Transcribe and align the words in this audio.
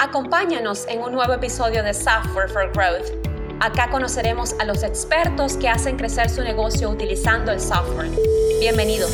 Acompáñanos 0.00 0.86
en 0.88 1.00
un 1.00 1.10
nuevo 1.10 1.32
episodio 1.32 1.82
de 1.82 1.92
Software 1.92 2.48
for 2.48 2.70
Growth. 2.72 3.08
Acá 3.58 3.90
conoceremos 3.90 4.54
a 4.60 4.64
los 4.64 4.84
expertos 4.84 5.56
que 5.56 5.68
hacen 5.68 5.96
crecer 5.96 6.30
su 6.30 6.40
negocio 6.40 6.88
utilizando 6.88 7.50
el 7.50 7.58
software. 7.58 8.08
Bienvenidos. 8.60 9.10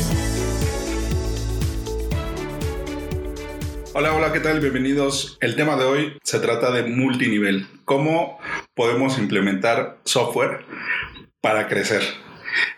Hola, 3.95 4.13
hola, 4.13 4.31
¿qué 4.31 4.39
tal? 4.41 4.59
Bienvenidos. 4.59 5.39
El 5.41 5.55
tema 5.55 5.75
de 5.75 5.85
hoy 5.85 6.19
se 6.21 6.39
trata 6.39 6.69
de 6.69 6.83
multinivel. 6.83 7.67
¿Cómo 7.85 8.37
podemos 8.75 9.17
implementar 9.17 9.97
software 10.03 10.67
para 11.41 11.67
crecer? 11.67 12.03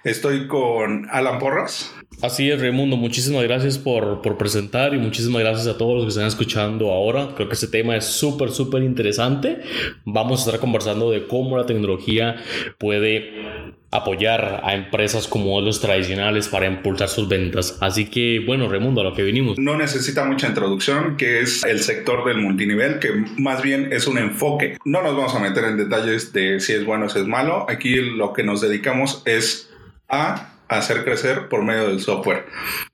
Estoy 0.06 0.48
con 0.48 1.10
Alan 1.12 1.40
Porras. 1.40 1.94
Así 2.22 2.50
es, 2.50 2.60
Raimundo. 2.60 2.98
Muchísimas 2.98 3.44
gracias 3.44 3.78
por, 3.78 4.24
por, 4.24 4.40
presentar 4.40 4.96
y 4.96 4.98
muchísimas 4.98 5.44
gracias 5.44 5.68
a 5.68 5.78
todos 5.78 5.96
los 5.96 6.06
que 6.06 6.10
están 6.10 6.26
escuchando 6.26 6.92
ahora. 6.92 7.30
Creo 7.36 7.48
que 7.48 7.54
este 7.54 7.68
tema 7.68 7.96
es 7.96 8.06
súper, 8.06 8.50
súper 8.50 8.82
interesante. 8.82 9.62
Vamos 10.04 10.40
a 10.40 10.46
estar 10.46 10.60
conversando 10.60 11.12
de 11.12 11.28
cómo 11.28 11.58
la 11.58 11.68
tecnología 11.68 12.38
puede 12.80 13.76
apoyar 13.92 14.62
a 14.64 14.74
empresas 14.74 15.28
como 15.28 15.46
modelos 15.46 15.80
tradicionales 15.80 16.48
para 16.48 16.66
impulsar 16.66 17.08
sus 17.08 17.30
ventas. 17.30 17.78
Así 17.82 18.06
que, 18.06 18.44
bueno, 18.44 18.68
Raimundo, 18.68 19.02
a 19.02 19.04
lo 19.04 19.14
que 19.14 19.22
vinimos. 19.22 19.60
No 19.60 19.78
necesita 19.78 20.26
mucha 20.26 20.48
introducción, 20.48 21.18
que 21.18 21.42
es 21.42 21.64
el 21.64 21.82
sector 21.82 22.26
del 22.26 22.40
multinivel, 22.40 22.98
que 22.98 23.12
más 23.38 23.62
bien 23.62 23.94
es 23.94 24.08
un 24.08 24.18
enfoque. 24.18 24.80
No 24.86 25.04
nos 25.04 25.16
vamos 25.16 25.36
a 25.36 25.40
meter 25.40 25.66
en 25.66 25.78
detalles 25.78 26.34
de 26.34 26.60
si 26.62 26.74
es 26.74 26.84
bueno 26.84 27.06
o 27.06 27.10
si 27.10 27.20
es 27.20 27.28
malo. 27.28 27.68
Aquí 27.70 27.96
lo 27.96 28.34
que 28.34 28.44
nos 28.44 28.60
dedicamos 28.60 29.22
es 29.26 29.70
a 30.10 30.57
hacer 30.70 31.04
crecer 31.04 31.50
por 31.50 31.64
medio 31.64 31.88
del 31.88 32.00
software. 32.00 32.46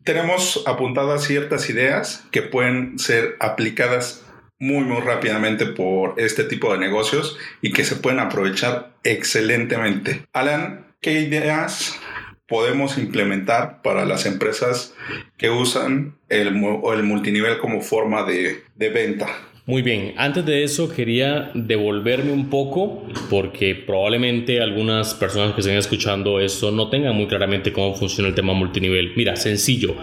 Tenemos 0.04 0.64
apuntadas 0.66 1.24
ciertas 1.24 1.70
ideas 1.70 2.26
que 2.32 2.42
pueden 2.42 3.00
ser 3.00 3.36
aplicadas 3.40 4.24
muy 4.60 4.86
muy 4.86 5.02
rápidamente 5.02 5.66
por 5.66 6.14
este 6.18 6.46
tipo 6.46 6.72
de 6.72 6.80
negocios 6.80 7.38
y 7.62 7.74
que 7.74 7.84
se 7.84 7.98
pueden 7.98 8.20
aprovechar 8.20 8.94
excelentemente. 9.04 10.26
Alan, 10.32 10.96
¿qué 11.02 11.20
ideas 11.20 12.00
podemos 12.48 12.98
implementar 12.98 13.82
para 13.82 14.06
las 14.06 14.26
empresas 14.26 14.94
que 15.38 15.50
usan 15.50 16.16
el, 16.30 16.48
el 16.48 17.04
multinivel 17.04 17.58
como 17.58 17.82
forma 17.82 18.24
de, 18.24 18.64
de 18.76 18.90
venta? 18.90 19.28
Muy 19.66 19.82
bien, 19.82 20.14
antes 20.18 20.46
de 20.46 20.64
eso 20.64 20.94
quería 20.94 21.50
devolverme 21.54 22.34
un 22.34 22.50
poco 22.50 23.04
porque 23.30 23.76
probablemente 23.76 24.60
algunas 24.60 25.14
personas 25.14 25.54
que 25.54 25.62
estén 25.62 25.78
escuchando 25.78 26.42
esto 26.42 26.70
no 26.70 26.90
tengan 26.90 27.16
muy 27.16 27.28
claramente 27.28 27.72
cómo 27.72 27.96
funciona 27.96 28.28
el 28.28 28.36
tema 28.36 28.52
multinivel. 28.52 29.14
Mira, 29.16 29.38
sencillo. 29.38 29.96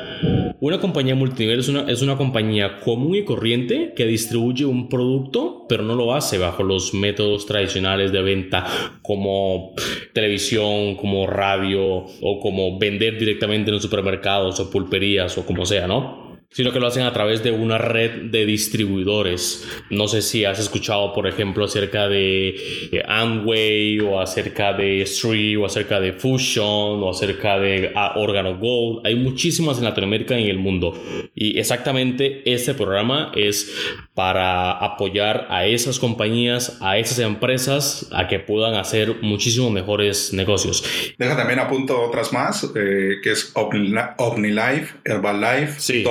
Una 0.61 0.81
compañía 0.81 1.14
multinivel 1.14 1.61
es 1.61 1.69
una, 1.69 1.83
es 1.91 2.00
una 2.00 2.16
compañía 2.16 2.81
común 2.81 3.16
y 3.16 3.25
corriente 3.25 3.92
que 3.94 4.06
distribuye 4.06 4.64
un 4.64 4.88
producto, 4.88 5.66
pero 5.69 5.83
no 5.83 5.94
lo 5.94 6.14
hace 6.14 6.38
bajo 6.38 6.62
los 6.62 6.94
métodos 6.94 7.44
tradicionales 7.44 8.12
de 8.12 8.22
venta 8.22 8.64
como 9.03 9.75
televisión, 10.14 10.97
como 10.97 11.27
radio 11.27 12.06
o 12.22 12.41
como 12.41 12.78
vender 12.78 13.19
directamente 13.19 13.69
en 13.69 13.75
los 13.75 13.83
supermercados 13.83 14.58
o 14.58 14.70
pulperías 14.70 15.36
o 15.36 15.44
como 15.44 15.66
sea, 15.66 15.86
¿no? 15.86 16.30
Sino 16.53 16.73
que 16.73 16.81
lo 16.81 16.89
hacen 16.89 17.05
a 17.05 17.12
través 17.12 17.45
de 17.45 17.53
una 17.53 17.79
red 17.79 18.31
de 18.31 18.45
distribuidores. 18.45 19.69
No 19.89 20.09
sé 20.09 20.20
si 20.20 20.45
has 20.45 20.59
escuchado, 20.59 21.12
por 21.12 21.29
ejemplo, 21.29 21.65
acerca 21.65 22.09
de 22.09 22.48
eh, 22.91 23.03
Amway 23.06 24.01
o 24.01 24.20
acerca 24.20 24.73
de 24.73 25.03
Street 25.03 25.59
o 25.59 25.67
acerca 25.67 26.01
de 26.01 26.12
Fusion 26.12 27.03
o 27.03 27.11
acerca 27.11 27.59
de 27.59 27.93
ah, 27.95 28.15
Organo 28.17 28.59
Gold. 28.59 29.06
Hay 29.06 29.15
muchísimas 29.15 29.78
en 29.78 29.84
Latinoamérica 29.84 30.39
y 30.39 30.45
en 30.45 30.51
el 30.51 30.59
mundo. 30.59 31.01
Y 31.34 31.59
exactamente 31.59 32.43
este 32.53 32.75
programa 32.75 33.31
es 33.37 33.73
para 34.15 34.73
apoyar 34.73 35.47
a 35.51 35.67
esas 35.67 35.98
compañías, 35.98 36.78
a 36.81 36.98
esas 36.98 37.21
empresas, 37.21 38.09
a 38.12 38.27
que 38.27 38.41
puedan 38.41 38.75
hacer 38.75 39.17
muchísimo 39.22 39.71
mejores 39.71 40.32
negocios. 40.34 40.84
Deja 41.17 41.37
también 41.37 41.61
apunto 41.61 42.03
otras 42.03 42.32
más, 42.32 42.65
eh, 42.75 43.21
que 43.22 43.31
es 43.31 43.53
OmniLife, 43.55 44.97
Herbalife, 45.05 45.81
sí. 45.81 46.05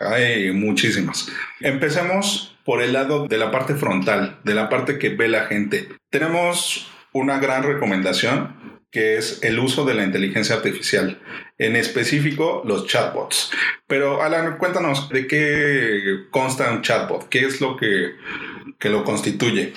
Hay 0.00 0.52
muchísimas. 0.52 1.28
Empecemos 1.60 2.56
por 2.64 2.82
el 2.82 2.92
lado 2.92 3.26
de 3.26 3.38
la 3.38 3.50
parte 3.50 3.74
frontal, 3.74 4.38
de 4.44 4.54
la 4.54 4.68
parte 4.68 4.98
que 4.98 5.10
ve 5.10 5.28
la 5.28 5.46
gente. 5.46 5.88
Tenemos 6.10 6.90
una 7.12 7.38
gran 7.38 7.62
recomendación 7.62 8.80
que 8.90 9.16
es 9.16 9.42
el 9.42 9.58
uso 9.58 9.84
de 9.84 9.94
la 9.94 10.04
inteligencia 10.04 10.54
artificial, 10.54 11.20
en 11.58 11.74
específico 11.74 12.62
los 12.64 12.86
chatbots. 12.86 13.50
Pero 13.88 14.22
Alan, 14.22 14.56
cuéntanos 14.56 15.08
de 15.08 15.26
qué 15.26 16.26
consta 16.30 16.70
un 16.70 16.82
chatbot, 16.82 17.28
qué 17.28 17.40
es 17.40 17.60
lo 17.60 17.76
que, 17.76 18.12
que 18.78 18.90
lo 18.90 19.02
constituye 19.02 19.72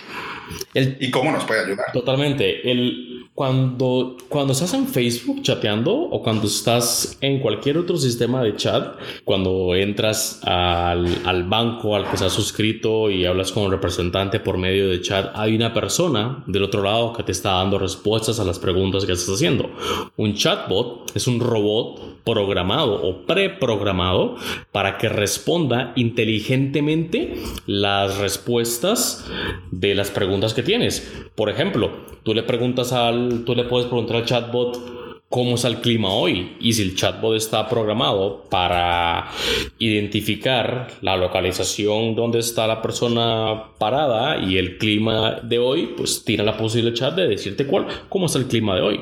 y 0.73 1.11
cómo 1.11 1.31
nos 1.31 1.43
puede 1.45 1.65
ayudar. 1.65 1.91
Totalmente. 1.93 2.69
El, 2.69 3.27
cuando, 3.37 4.17
cuando 4.29 4.53
estás 4.53 4.73
en 4.73 4.87
Facebook 4.87 5.43
chateando 5.43 5.93
o 5.93 6.23
cuando 6.23 6.47
estás 6.47 7.19
en 7.21 7.39
cualquier 7.39 7.77
otro 7.77 7.95
sistema 7.97 8.41
de 8.41 8.55
chat, 8.55 8.95
cuando 9.25 9.75
entras 9.75 10.41
al, 10.43 11.07
al 11.23 11.43
banco 11.43 11.95
al 11.95 12.07
que 12.07 12.15
estás 12.15 12.33
suscrito 12.33 13.11
y 13.11 13.25
hablas 13.25 13.51
con 13.51 13.65
un 13.65 13.71
representante 13.71 14.39
por 14.39 14.57
medio 14.57 14.89
de 14.89 15.01
chat, 15.01 15.31
hay 15.35 15.55
una 15.55 15.71
persona 15.71 16.43
del 16.47 16.63
otro 16.63 16.81
lado 16.81 17.13
que 17.13 17.21
te 17.21 17.31
está 17.31 17.51
dando 17.51 17.77
respuestas 17.77 18.39
a 18.39 18.43
las 18.43 18.57
preguntas 18.57 19.05
que 19.05 19.11
estás 19.11 19.35
haciendo. 19.35 19.69
Un 20.15 20.33
chatbot 20.33 21.15
es 21.15 21.27
un 21.27 21.39
robot 21.39 22.23
programado 22.27 22.95
o 23.07 23.25
preprogramado 23.25 24.35
para 24.73 24.97
que 24.97 25.07
responda 25.07 25.93
inteligentemente 25.95 27.35
las 27.67 28.17
respuestas 28.17 29.25
de 29.71 29.95
las 29.95 30.11
preguntas 30.11 30.36
que 30.53 30.63
tienes. 30.63 31.11
Por 31.35 31.49
ejemplo, 31.49 31.91
tú 32.23 32.33
le 32.33 32.43
preguntas 32.43 32.93
al 32.93 33.43
tú 33.45 33.55
le 33.55 33.63
puedes 33.63 33.87
preguntar 33.87 34.17
al 34.17 34.25
chatbot 34.25 34.96
cómo 35.29 35.55
está 35.55 35.67
el 35.67 35.81
clima 35.81 36.13
hoy 36.13 36.55
y 36.61 36.73
si 36.73 36.81
el 36.83 36.95
chatbot 36.95 37.35
está 37.35 37.67
programado 37.67 38.45
para 38.49 39.29
identificar 39.77 40.87
la 41.01 41.17
localización 41.17 42.15
donde 42.15 42.39
está 42.39 42.65
la 42.65 42.81
persona 42.81 43.71
parada 43.77 44.37
y 44.39 44.57
el 44.57 44.77
clima 44.77 45.41
de 45.43 45.59
hoy, 45.59 45.93
pues 45.97 46.23
tiene 46.23 46.43
la 46.43 46.55
posibilidad 46.55 47.11
de 47.11 47.27
decirte 47.27 47.65
cuál, 47.65 47.87
cómo 48.07 48.27
está 48.27 48.39
el 48.39 48.47
clima 48.47 48.75
de 48.75 48.81
hoy. 48.81 49.01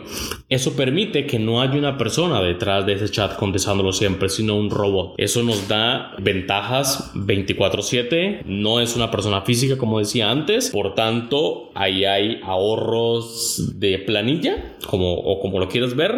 Eso 0.49 0.75
permite 0.75 1.27
que 1.27 1.37
no 1.37 1.61
haya 1.61 1.77
una 1.77 1.97
persona 1.97 2.41
detrás 2.41 2.85
de 2.85 2.93
ese 2.93 3.09
chat 3.09 3.35
contestándolo 3.35 3.93
siempre, 3.93 4.29
sino 4.29 4.55
un 4.55 4.71
robot. 4.71 5.13
Eso 5.17 5.43
nos 5.43 5.67
da 5.67 6.13
ventajas 6.17 7.11
24/7, 7.13 8.41
no 8.45 8.79
es 8.79 8.95
una 8.95 9.11
persona 9.11 9.41
física 9.41 9.77
como 9.77 9.99
decía 9.99 10.31
antes, 10.31 10.71
por 10.71 10.95
tanto 10.95 11.69
ahí 11.75 12.05
hay 12.05 12.39
ahorros 12.43 13.79
de 13.79 13.99
planilla, 13.99 14.75
como, 14.87 15.13
o 15.13 15.39
como 15.39 15.59
lo 15.59 15.69
quieras 15.69 15.95
ver, 15.95 16.14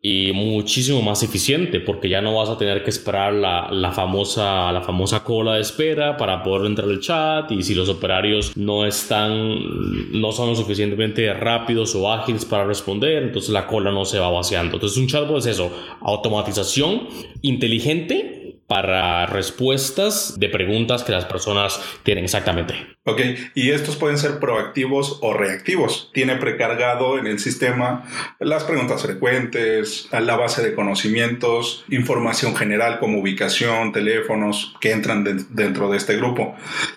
y 0.00 0.32
muchísimo 0.32 1.02
más 1.02 1.22
eficiente 1.22 1.80
porque 1.80 2.08
ya 2.08 2.20
no 2.20 2.36
vas 2.36 2.48
a 2.48 2.56
tener 2.56 2.84
que 2.84 2.90
esperar 2.90 3.32
la, 3.32 3.68
la, 3.70 3.90
famosa, 3.92 4.70
la 4.72 4.80
famosa 4.80 5.24
cola 5.24 5.54
de 5.54 5.60
espera 5.60 6.16
para 6.16 6.42
poder 6.42 6.66
entrar 6.66 6.88
al 6.88 7.00
chat 7.00 7.50
y 7.50 7.62
si 7.62 7.74
los 7.74 7.88
operarios 7.88 8.56
no 8.56 8.86
están, 8.86 10.20
no 10.20 10.32
son 10.32 10.50
lo 10.50 10.56
suficientemente 10.56 11.32
rápidos 11.34 11.94
o 11.94 12.12
ágiles 12.12 12.44
para 12.44 12.64
responder, 12.64 13.24
entonces 13.24 13.50
la 13.50 13.66
cola 13.66 13.90
no 13.90 14.04
se 14.04 14.18
va 14.18 14.30
vaciando. 14.30 14.76
Entonces 14.76 14.98
un 14.98 15.08
chatbot 15.08 15.38
es 15.38 15.46
eso, 15.46 15.70
automatización 16.00 17.08
inteligente 17.42 18.37
para 18.68 19.26
respuestas 19.26 20.38
de 20.38 20.50
preguntas 20.50 21.02
que 21.02 21.12
las 21.12 21.24
personas 21.24 21.80
tienen 22.04 22.24
exactamente. 22.24 22.74
Ok, 23.04 23.22
y 23.54 23.70
estos 23.70 23.96
pueden 23.96 24.18
ser 24.18 24.38
proactivos 24.38 25.18
o 25.22 25.32
reactivos. 25.32 26.10
Tiene 26.12 26.36
precargado 26.36 27.18
en 27.18 27.26
el 27.26 27.38
sistema 27.38 28.04
las 28.38 28.64
preguntas 28.64 29.02
frecuentes, 29.02 30.08
la 30.12 30.36
base 30.36 30.62
de 30.62 30.74
conocimientos, 30.74 31.86
información 31.88 32.54
general 32.54 32.98
como 32.98 33.20
ubicación, 33.20 33.92
teléfonos 33.92 34.76
que 34.82 34.92
entran 34.92 35.24
dentro 35.48 35.90
de 35.90 35.96
este 35.96 36.16
grupo. 36.16 36.54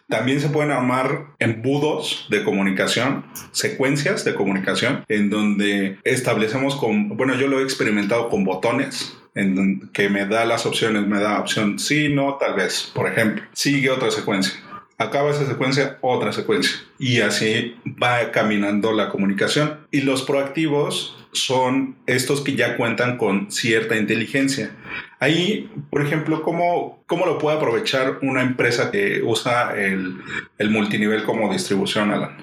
También 0.10 0.42
se 0.42 0.50
pueden 0.50 0.72
armar 0.72 1.28
embudos 1.40 2.28
de 2.30 2.44
comunicación, 2.44 3.26
secuencias 3.52 4.26
de 4.26 4.36
comunicación, 4.36 5.06
en 5.08 5.30
donde 5.30 6.00
establecemos 6.04 6.76
con, 6.76 7.16
bueno, 7.16 7.36
yo 7.36 7.48
lo 7.48 7.62
he 7.62 7.64
experimentado 7.64 8.28
con 8.28 8.44
botones 8.44 9.18
en 9.36 9.90
que 9.94 10.10
me 10.10 10.26
da 10.26 10.46
las 10.46 10.66
opciones, 10.66 11.08
me 11.08 11.20
da 11.20 11.40
opción 11.40 11.80
sí, 11.80 12.10
no, 12.10 12.38
tal 12.40 12.56
vez, 12.56 12.92
por 12.94 13.08
ejemplo. 13.08 13.44
Sigue 13.54 13.90
otra 13.90 14.12
secuencia. 14.12 14.54
Acaba 14.98 15.32
esa 15.32 15.48
secuencia, 15.48 15.98
otra 16.02 16.32
secuencia. 16.32 16.78
Y 17.00 17.22
así 17.22 17.76
va 18.02 18.32
caminando 18.32 18.92
la 18.92 19.10
comunicación. 19.10 19.80
Y 19.90 20.02
los 20.02 20.22
proactivos 20.22 21.18
son 21.32 21.96
estos 22.06 22.42
que 22.42 22.56
ya 22.56 22.78
cuentan 22.78 23.18
con 23.18 23.52
cierta 23.52 23.96
inteligencia. 23.96 24.76
Ahí 25.22 25.70
Por 25.92 26.02
ejemplo, 26.02 26.42
¿cómo, 26.42 27.04
cómo 27.06 27.28
lo 27.28 27.38
puede 27.38 27.56
aprovechar 27.58 28.18
una 28.24 28.42
empresa 28.42 28.90
que 28.90 29.22
usa 29.22 29.72
el, 29.78 30.16
el 30.58 30.70
multinivel 30.72 31.24
como 31.24 31.54
distribución, 31.54 32.10
Alan? 32.10 32.38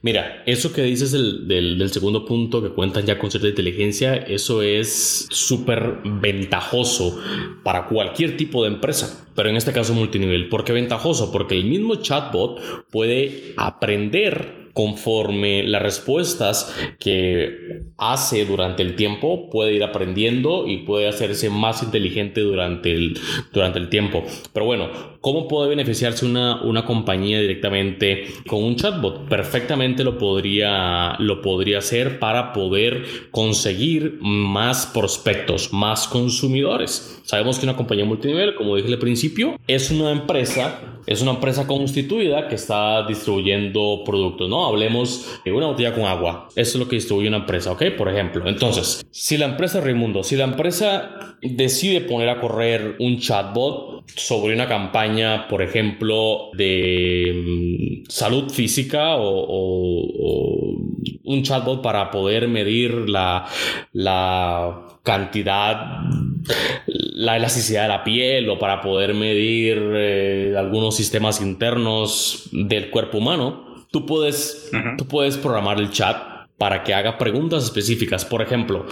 Mira, 0.00 0.44
eso 0.46 0.72
que 0.72 0.82
dices 0.82 1.10
del, 1.10 1.48
del, 1.48 1.90
segundo 1.90 2.24
punto, 2.24 2.62
que 2.62 2.70
cuentan 2.70 3.04
ya 3.04 3.18
con 3.18 3.32
cierta 3.32 3.48
inteligencia, 3.48 4.14
eso 4.14 4.62
es 4.62 5.26
súper 5.28 5.98
ventajoso 6.04 7.20
para 7.64 7.86
cualquier 7.86 8.36
tipo 8.36 8.62
de 8.62 8.70
empresa, 8.70 9.26
pero 9.34 9.48
en 9.48 9.56
este 9.56 9.72
caso 9.72 9.92
multinivel. 9.92 10.48
¿Por 10.48 10.64
qué 10.64 10.72
ventajoso? 10.72 11.32
Porque 11.32 11.56
el 11.56 11.64
mismo 11.64 11.96
chatbot 11.96 12.88
puede 12.90 13.54
aprender 13.56 14.59
conforme 14.80 15.62
las 15.62 15.82
respuestas 15.82 16.74
que 16.98 17.82
hace 17.98 18.46
durante 18.46 18.82
el 18.82 18.96
tiempo 18.96 19.50
puede 19.50 19.74
ir 19.74 19.84
aprendiendo 19.84 20.66
y 20.66 20.78
puede 20.78 21.06
hacerse 21.06 21.50
más 21.50 21.82
inteligente 21.82 22.40
durante 22.40 22.90
el, 22.90 23.20
durante 23.52 23.78
el 23.78 23.90
tiempo. 23.90 24.24
Pero 24.54 24.64
bueno, 24.64 24.88
¿cómo 25.20 25.48
puede 25.48 25.68
beneficiarse 25.68 26.24
una, 26.24 26.62
una 26.62 26.86
compañía 26.86 27.38
directamente 27.42 28.24
con 28.46 28.64
un 28.64 28.76
chatbot? 28.76 29.28
Perfectamente 29.28 30.02
lo 30.02 30.16
podría, 30.16 31.14
lo 31.18 31.42
podría 31.42 31.76
hacer 31.80 32.18
para 32.18 32.54
poder 32.54 33.04
conseguir 33.30 34.16
más 34.22 34.86
prospectos, 34.86 35.74
más 35.74 36.08
consumidores. 36.08 37.20
Sabemos 37.24 37.58
que 37.58 37.66
una 37.66 37.76
compañía 37.76 38.06
multinivel, 38.06 38.54
como 38.54 38.76
dije 38.76 38.88
al 38.88 38.98
principio, 38.98 39.56
es 39.66 39.90
una 39.90 40.10
empresa, 40.10 41.00
es 41.06 41.20
una 41.20 41.32
empresa 41.32 41.66
constituida 41.66 42.48
que 42.48 42.54
está 42.54 43.06
distribuyendo 43.06 44.02
productos, 44.04 44.48
¿no? 44.48 44.69
Hablemos 44.70 45.40
de 45.44 45.52
una 45.52 45.66
botella 45.66 45.94
con 45.94 46.04
agua. 46.04 46.48
Eso 46.56 46.76
es 46.76 46.76
lo 46.76 46.88
que 46.88 46.96
distribuye 46.96 47.28
una 47.28 47.38
empresa, 47.38 47.72
¿ok? 47.72 47.84
Por 47.96 48.08
ejemplo. 48.08 48.46
Entonces, 48.48 49.04
si 49.10 49.36
la 49.36 49.46
empresa 49.46 49.80
Raimundo, 49.80 50.22
si 50.22 50.36
la 50.36 50.44
empresa 50.44 51.36
decide 51.42 52.00
poner 52.02 52.28
a 52.28 52.40
correr 52.40 52.96
un 52.98 53.18
chatbot 53.18 54.08
sobre 54.16 54.54
una 54.54 54.68
campaña, 54.68 55.48
por 55.48 55.62
ejemplo, 55.62 56.50
de 56.54 58.02
mm, 58.04 58.10
salud 58.10 58.50
física 58.50 59.16
o, 59.16 60.76
un 61.22 61.42
chatbot 61.42 61.80
para 61.80 62.10
poder 62.10 62.48
medir 62.48 63.08
la, 63.08 63.46
cantidad, 65.02 66.00
la 66.94 67.36
elasticidad 67.36 67.82
de 67.82 67.88
la 67.88 68.04
piel 68.04 68.48
o 68.48 68.58
para 68.58 68.80
poder 68.80 69.14
medir 69.14 69.80
eh, 69.94 70.54
algunos 70.58 70.96
sistemas 70.96 71.40
internos 71.40 72.48
del 72.52 72.90
cuerpo 72.90 73.18
humano, 73.18 73.69
tú 73.90 74.06
puedes, 74.06 74.70
tú 74.96 75.06
puedes 75.06 75.36
programar 75.36 75.78
el 75.78 75.90
chat 75.90 76.30
para 76.60 76.84
que 76.84 76.92
haga 76.92 77.16
preguntas 77.16 77.64
específicas. 77.64 78.26
Por 78.26 78.42
ejemplo, 78.42 78.84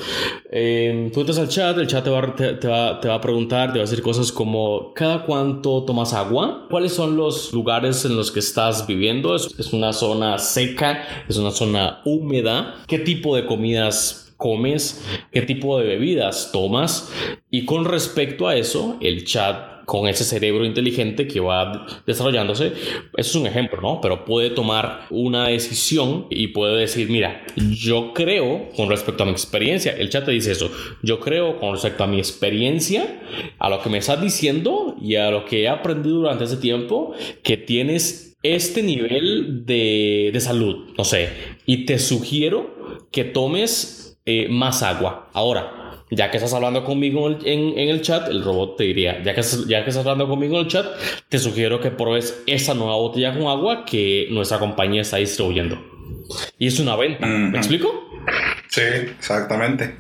eh, 0.51 1.11
tú 1.13 1.21
entras 1.21 1.39
al 1.39 1.49
chat, 1.49 1.77
el 1.77 1.87
chat 1.87 2.03
te 2.03 2.09
va, 2.09 2.35
te, 2.35 2.67
va, 2.67 2.99
te 2.99 3.09
va, 3.09 3.15
a 3.15 3.21
preguntar, 3.21 3.75
te 3.75 3.79
va 3.79 3.85
a 3.85 3.87
decir 3.87 4.03
cosas 4.03 4.33
como, 4.33 4.95
¿cada 4.95 5.27
cuánto 5.27 5.85
tomas 5.85 6.15
agua? 6.15 6.67
¿Cuáles 6.71 6.95
son 6.95 7.19
los 7.19 7.53
lugares 7.53 8.07
en 8.07 8.17
los 8.17 8.33
que 8.33 8.41
estás 8.41 8.87
viviendo? 8.87 9.37
¿Es, 9.37 9.55
es 9.59 9.75
una 9.75 9.93
zona 9.93 10.39
seca? 10.39 11.05
¿Es 11.29 11.37
una 11.37 11.51
zona 11.51 12.01
húmeda? 12.07 12.75
¿Qué 12.87 12.99
tipo 12.99 13.37
de 13.37 13.45
comidas 13.45 14.33
comes? 14.39 15.05
¿Qué 15.31 15.43
tipo 15.43 15.79
de 15.79 15.89
bebidas 15.89 16.49
tomas? 16.51 17.13
Y 17.51 17.67
con 17.67 17.85
respecto 17.85 18.49
a 18.49 18.57
eso, 18.57 18.97
el 19.03 19.27
chat 19.27 19.78
con 19.89 20.07
ese 20.07 20.23
cerebro 20.23 20.67
inteligente 20.67 21.27
que 21.27 21.41
va 21.41 21.87
desarrollándose. 22.07 22.67
Eso 22.67 23.03
es 23.17 23.35
un 23.35 23.47
ejemplo, 23.47 23.81
¿no? 23.81 24.03
Pero 24.03 24.27
puede 24.27 24.51
tomar 24.51 25.07
una 25.09 25.49
decisión 25.49 26.27
y 26.29 26.49
puede 26.49 26.79
decir, 26.79 27.09
mira, 27.09 27.43
yo 27.57 28.13
creo 28.13 28.69
con 28.77 28.91
respecto 28.91 29.23
a 29.23 29.27
mi 29.27 29.33
experiencia, 29.33 29.93
el 29.93 30.11
chat 30.11 30.27
te 30.27 30.33
dice 30.33 30.53
eso, 30.53 30.71
yo 31.03 31.21
creo 31.21 31.59
con 31.59 31.73
respecto 31.73 32.05
a 32.05 32.07
mi 32.07 32.19
experiencia, 32.19 33.23
a 33.59 33.71
lo 33.71 33.81
que 33.81 33.89
me 33.89 33.97
estás 33.97 34.21
diciendo 34.21 34.95
y 35.01 35.15
a 35.15 35.31
lo 35.31 35.47
que 35.47 35.63
he 35.63 35.69
aprendido 35.69 36.17
durante 36.17 36.45
ese 36.45 36.59
tiempo, 36.59 37.15
que 37.43 37.57
tienes 37.57 38.37
este 38.43 38.83
nivel 38.83 39.65
de, 39.65 40.29
de 40.35 40.41
salud, 40.41 40.91
no 40.99 41.05
sé, 41.05 41.31
y 41.65 41.87
te 41.87 41.99
sugiero 41.99 43.09
que 43.11 43.25
tomes 43.25 44.19
eh, 44.27 44.49
más 44.51 44.83
agua. 44.83 45.31
Ahora, 45.33 45.88
ya 46.11 46.31
que 46.31 46.37
estás 46.39 46.53
hablando 46.55 46.85
conmigo 46.85 47.29
en, 47.31 47.79
el 47.79 48.03
chat, 48.03 48.29
el 48.29 48.43
robot 48.43 48.77
te 48.77 48.85
diría, 48.85 49.23
ya 49.23 49.35
que, 49.35 49.43
ya 49.67 49.85
que 49.85 49.91
estás 49.91 50.05
hablando 50.05 50.29
conmigo 50.29 50.57
en 50.57 50.67
el 50.67 50.69
chat, 50.69 50.87
te 51.29 51.39
sugiero 51.39 51.81
que 51.81 51.91
pruebes 51.91 52.43
esa 52.47 52.75
nueva 52.75 52.97
botella 52.97 53.35
con 53.35 53.47
agua 53.47 53.85
que 53.85 54.29
nuestra 54.31 54.59
compañía 54.59 55.03
está 55.03 55.19
distribuyendo. 55.19 55.79
Y 56.59 56.67
es 56.67 56.79
una 56.79 56.97
venta. 56.97 57.27
¿Me 57.27 57.59
explico? 57.59 58.09
Sí, 58.69 58.81
exactamente. 58.81 59.97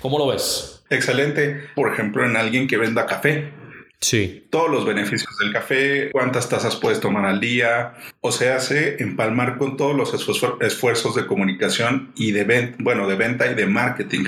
¿Cómo 0.00 0.18
lo 0.18 0.28
ves? 0.28 0.84
Excelente. 0.90 1.68
Por 1.74 1.92
ejemplo, 1.92 2.24
en 2.24 2.36
alguien 2.36 2.66
que 2.66 2.76
venda 2.76 3.06
café. 3.06 3.52
Sí. 4.00 4.46
Todos 4.50 4.70
los 4.70 4.86
beneficios 4.86 5.36
del 5.38 5.52
café, 5.52 6.10
cuántas 6.12 6.48
tazas 6.48 6.76
puedes 6.76 7.00
tomar 7.00 7.24
al 7.24 7.40
día, 7.40 7.94
o 8.20 8.30
se 8.30 8.50
hace 8.50 9.02
empalmar 9.02 9.58
con 9.58 9.76
todos 9.76 9.96
los 9.96 10.14
esfuerzos 10.60 11.14
de 11.16 11.26
comunicación 11.26 12.12
y 12.14 12.30
de 12.30 12.44
venta, 12.44 12.76
bueno, 12.80 13.08
de 13.08 13.16
venta 13.16 13.50
y 13.50 13.54
de 13.54 13.66
marketing. 13.66 14.24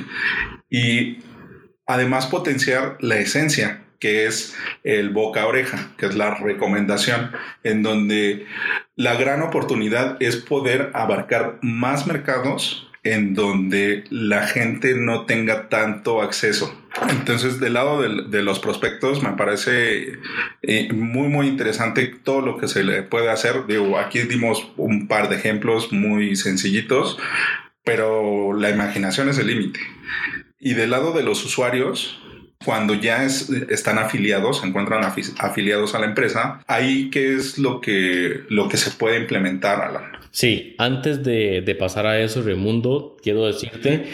Y 0.68 1.18
además 1.86 2.26
potenciar 2.26 2.96
la 3.00 3.18
esencia, 3.18 3.84
que 4.00 4.26
es 4.26 4.56
el 4.82 5.10
boca 5.10 5.42
a 5.42 5.46
oreja, 5.46 5.92
que 5.98 6.06
es 6.06 6.16
la 6.16 6.34
recomendación, 6.34 7.30
en 7.62 7.82
donde 7.82 8.46
la 8.96 9.14
gran 9.14 9.42
oportunidad 9.42 10.16
es 10.20 10.36
poder 10.36 10.90
abarcar 10.94 11.58
más 11.62 12.06
mercados 12.06 12.89
en 13.02 13.34
donde 13.34 14.04
la 14.10 14.46
gente 14.46 14.94
no 14.94 15.24
tenga 15.24 15.68
tanto 15.68 16.20
acceso. 16.20 16.76
Entonces, 17.08 17.60
del 17.60 17.74
lado 17.74 18.02
de, 18.02 18.42
los 18.42 18.58
prospectos, 18.58 19.22
me 19.22 19.32
parece 19.32 20.18
eh, 20.62 20.92
muy, 20.92 21.28
muy 21.28 21.46
interesante 21.46 22.06
todo 22.06 22.40
lo 22.40 22.58
que 22.58 22.68
se 22.68 22.84
le 22.84 23.02
puede 23.02 23.30
hacer. 23.30 23.64
Aquí 23.98 24.20
dimos 24.20 24.72
un 24.76 25.08
par 25.08 25.28
de 25.28 25.36
ejemplos 25.36 25.92
muy 25.92 26.36
sencillitos, 26.36 27.16
pero 27.84 28.52
la 28.52 28.70
imaginación 28.70 29.28
es 29.28 29.38
el 29.38 29.46
límite. 29.46 29.80
Y 30.58 30.74
del 30.74 30.90
lado 30.90 31.12
de 31.12 31.22
los 31.22 31.44
usuarios, 31.44 32.20
cuando 32.64 32.92
ya 32.94 33.24
están 33.24 33.98
afiliados, 33.98 34.60
se 34.60 34.66
encuentran 34.66 35.02
afiliados 35.04 35.94
a 35.94 36.00
la 36.00 36.06
empresa, 36.06 36.62
ahí 36.66 37.08
qué 37.08 37.34
es 37.34 37.56
lo 37.56 37.80
que, 37.80 38.42
lo 38.50 38.68
que 38.68 38.76
se 38.76 38.90
puede 38.90 39.18
implementar, 39.18 39.80
Alan. 39.80 40.19
Sí, 40.32 40.74
antes 40.78 41.24
de, 41.24 41.60
de 41.62 41.74
pasar 41.74 42.06
a 42.06 42.20
eso, 42.20 42.42
Raimundo, 42.42 43.16
quiero 43.22 43.46
decirte 43.46 44.06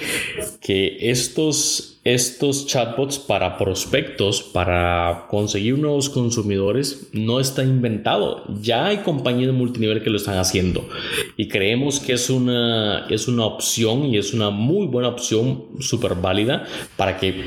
que 0.60 1.10
estos 1.10 1.96
estos 2.06 2.68
chatbots 2.68 3.18
para 3.18 3.58
prospectos, 3.58 4.40
para 4.40 5.26
conseguir 5.28 5.76
nuevos 5.76 6.08
consumidores, 6.08 7.08
no 7.12 7.40
está 7.40 7.64
inventado. 7.64 8.44
Ya 8.62 8.86
hay 8.86 8.98
compañías 8.98 9.52
multinivel 9.52 10.04
que 10.04 10.10
lo 10.10 10.16
están 10.16 10.38
haciendo 10.38 10.88
y 11.36 11.48
creemos 11.48 11.98
que 11.98 12.12
es 12.12 12.30
una, 12.30 13.06
es 13.10 13.26
una 13.26 13.44
opción 13.44 14.04
y 14.04 14.18
es 14.18 14.34
una 14.34 14.50
muy 14.50 14.86
buena 14.86 15.08
opción 15.08 15.64
súper 15.80 16.14
válida 16.14 16.64
para 16.96 17.16
que 17.16 17.42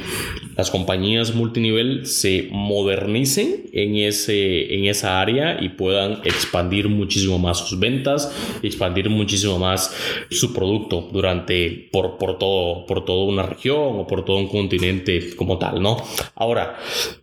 las 0.58 0.70
compañías 0.70 1.34
multinivel 1.34 2.06
se 2.06 2.50
modernicen 2.52 3.70
en, 3.72 3.96
ese, 3.96 4.76
en 4.76 4.88
esa 4.88 5.22
área 5.22 5.64
y 5.64 5.70
puedan 5.70 6.20
expandir 6.26 6.90
muchísimo 6.90 7.40
más 7.40 7.60
sus 7.60 7.80
ventas, 7.80 8.30
expandir 8.62 9.10
muchísimo 9.10 9.58
más 9.58 9.96
su 10.30 10.54
producto 10.54 11.08
durante 11.14 11.49
por, 11.92 12.18
por, 12.18 12.38
todo, 12.38 12.86
por 12.86 13.06
toda 13.06 13.26
una 13.26 13.44
región 13.44 14.00
o 14.00 14.08
por 14.08 14.26
todo 14.26 14.38
un 14.38 14.48
continente 14.48 15.36
como 15.36 15.58
tal, 15.58 15.82
¿no? 15.82 15.98
Ahora, 16.36 16.78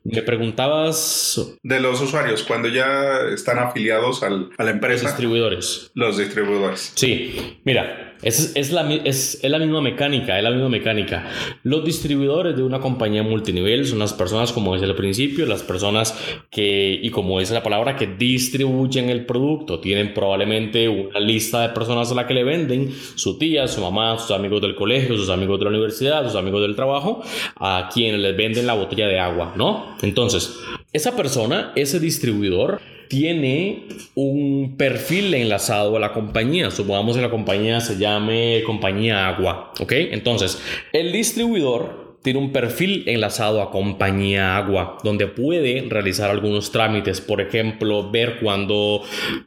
me 0.05 0.23
preguntabas... 0.23 1.57
De 1.63 1.81
los 1.81 2.01
usuarios, 2.01 2.43
cuando 2.43 2.69
ya 2.69 3.21
están 3.33 3.59
afiliados 3.59 4.23
al, 4.23 4.51
a 4.59 4.65
la 4.65 4.71
empresa. 4.71 5.05
Los 5.05 5.13
distribuidores. 5.13 5.91
Los 5.95 6.19
distribuidores. 6.19 6.93
Sí, 6.95 7.61
mira, 7.65 8.06
es, 8.23 8.73
la, 8.73 8.93
es, 8.93 9.41
la 9.43 9.59
misma 9.59 9.81
mecánica, 9.81 10.37
es 10.37 10.45
la 10.45 10.51
misma 10.51 10.69
mecánica. 10.69 11.29
Los 11.63 11.85
distribuidores 11.85 12.57
de 12.57 12.63
una 12.63 12.81
compañía 12.81 13.23
multinivel 13.23 13.87
son 13.87 13.99
las 13.99 14.13
personas, 14.13 14.53
como 14.53 14.73
decía 14.73 14.89
al 14.89 14.97
principio, 14.97 15.47
las 15.47 15.63
personas 15.63 16.19
que, 16.51 16.99
y 17.03 17.11
como 17.11 17.39
dice 17.41 17.55
la 17.55 17.63
palabra, 17.63 17.97
que 17.97 18.07
distribuyen 18.07 19.11
el 19.11 19.27
producto. 19.27 19.81
Tienen 19.81 20.15
probablemente 20.15 20.89
una 20.89 21.21
lista 21.21 21.63
de 21.63 21.69
personas 21.71 22.11
a 22.11 22.15
la 22.15 22.27
que 22.27 22.35
le 22.35 22.45
venden, 22.45 22.93
su 23.15 23.39
tía, 23.39 23.69
su 23.69 23.81
mamá, 23.81 24.19
sus 24.19 24.31
amigos 24.31 24.61
del 24.63 24.75
colegio, 24.75 25.17
sus 25.17 25.31
amigos 25.31 25.59
de 25.59 25.65
la 25.65 25.71
universidad, 25.71 26.25
sus 26.25 26.37
amigos 26.37 26.63
del 26.63 26.75
trabajo, 26.75 27.23
a 27.57 27.89
quienes 27.93 28.21
les 28.21 28.37
venden 28.37 28.67
la 28.67 28.75
botella 28.75 29.07
de 29.07 29.19
agua, 29.19 29.55
¿no? 29.57 29.97
Entonces, 30.03 30.59
esa 30.93 31.15
persona, 31.17 31.73
ese 31.77 32.01
distribuidor, 32.01 32.81
tiene 33.09 33.85
un 34.15 34.77
perfil 34.77 35.35
enlazado 35.35 35.97
a 35.97 36.01
la 36.01 36.13
compañía. 36.13 36.71
Supongamos 36.71 37.17
que 37.17 37.23
la 37.23 37.31
compañía 37.31 37.81
se 37.81 37.99
llame 37.99 38.63
compañía 38.65 39.29
agua, 39.29 39.73
¿ok? 39.81 39.93
Entonces, 39.93 40.61
el 40.93 41.13
distribuidor 41.13 42.06
tiene 42.27 42.41
un 42.41 42.51
perfil 42.51 43.05
enlazado 43.07 43.63
a 43.63 43.71
compañía 43.71 44.57
agua, 44.57 44.99
donde 45.05 45.29
puede 45.29 45.87
realizar 45.89 46.29
algunos 46.29 46.73
trámites, 46.73 47.21
por 47.21 47.41
ejemplo, 47.41 48.11
ver 48.11 48.41
cuándo, 48.41 49.03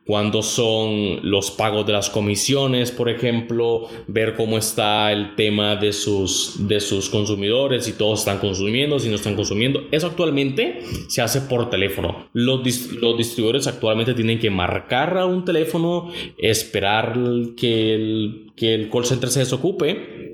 cuándo 0.06 0.42
son 0.42 1.20
los 1.30 1.52
pagos 1.52 1.86
de 1.86 1.92
las 1.92 2.10
comisiones, 2.10 2.92
por 2.92 3.10
ejemplo, 3.10 3.90
ver 4.08 4.36
cómo 4.36 4.58
está 4.58 5.12
el 5.12 5.36
tema 5.36 5.76
de 5.76 5.92
sus, 5.92 6.70
de 6.70 6.80
sus 6.80 7.10
consumidores, 7.10 7.84
si 7.84 7.92
todos 7.92 8.20
están 8.20 8.38
consumiendo, 8.38 8.98
si 8.98 9.10
no 9.10 9.16
están 9.16 9.36
consumiendo. 9.36 9.82
Eso 9.92 10.08
actualmente 10.08 10.80
se 11.10 11.22
hace 11.22 11.42
por 11.42 11.70
teléfono. 11.70 12.30
Los, 12.32 12.94
los 12.94 13.18
distribuidores 13.18 13.68
actualmente 13.68 14.14
tienen 14.14 14.40
que 14.40 14.52
marcar 14.52 15.18
a 15.18 15.26
un 15.26 15.44
teléfono, 15.44 16.14
esperar 16.38 17.20
que 17.58 17.94
el, 17.94 18.52
que 18.56 18.74
el 18.74 18.90
call 18.90 19.04
center 19.04 19.28
se 19.28 19.40
desocupe 19.40 20.29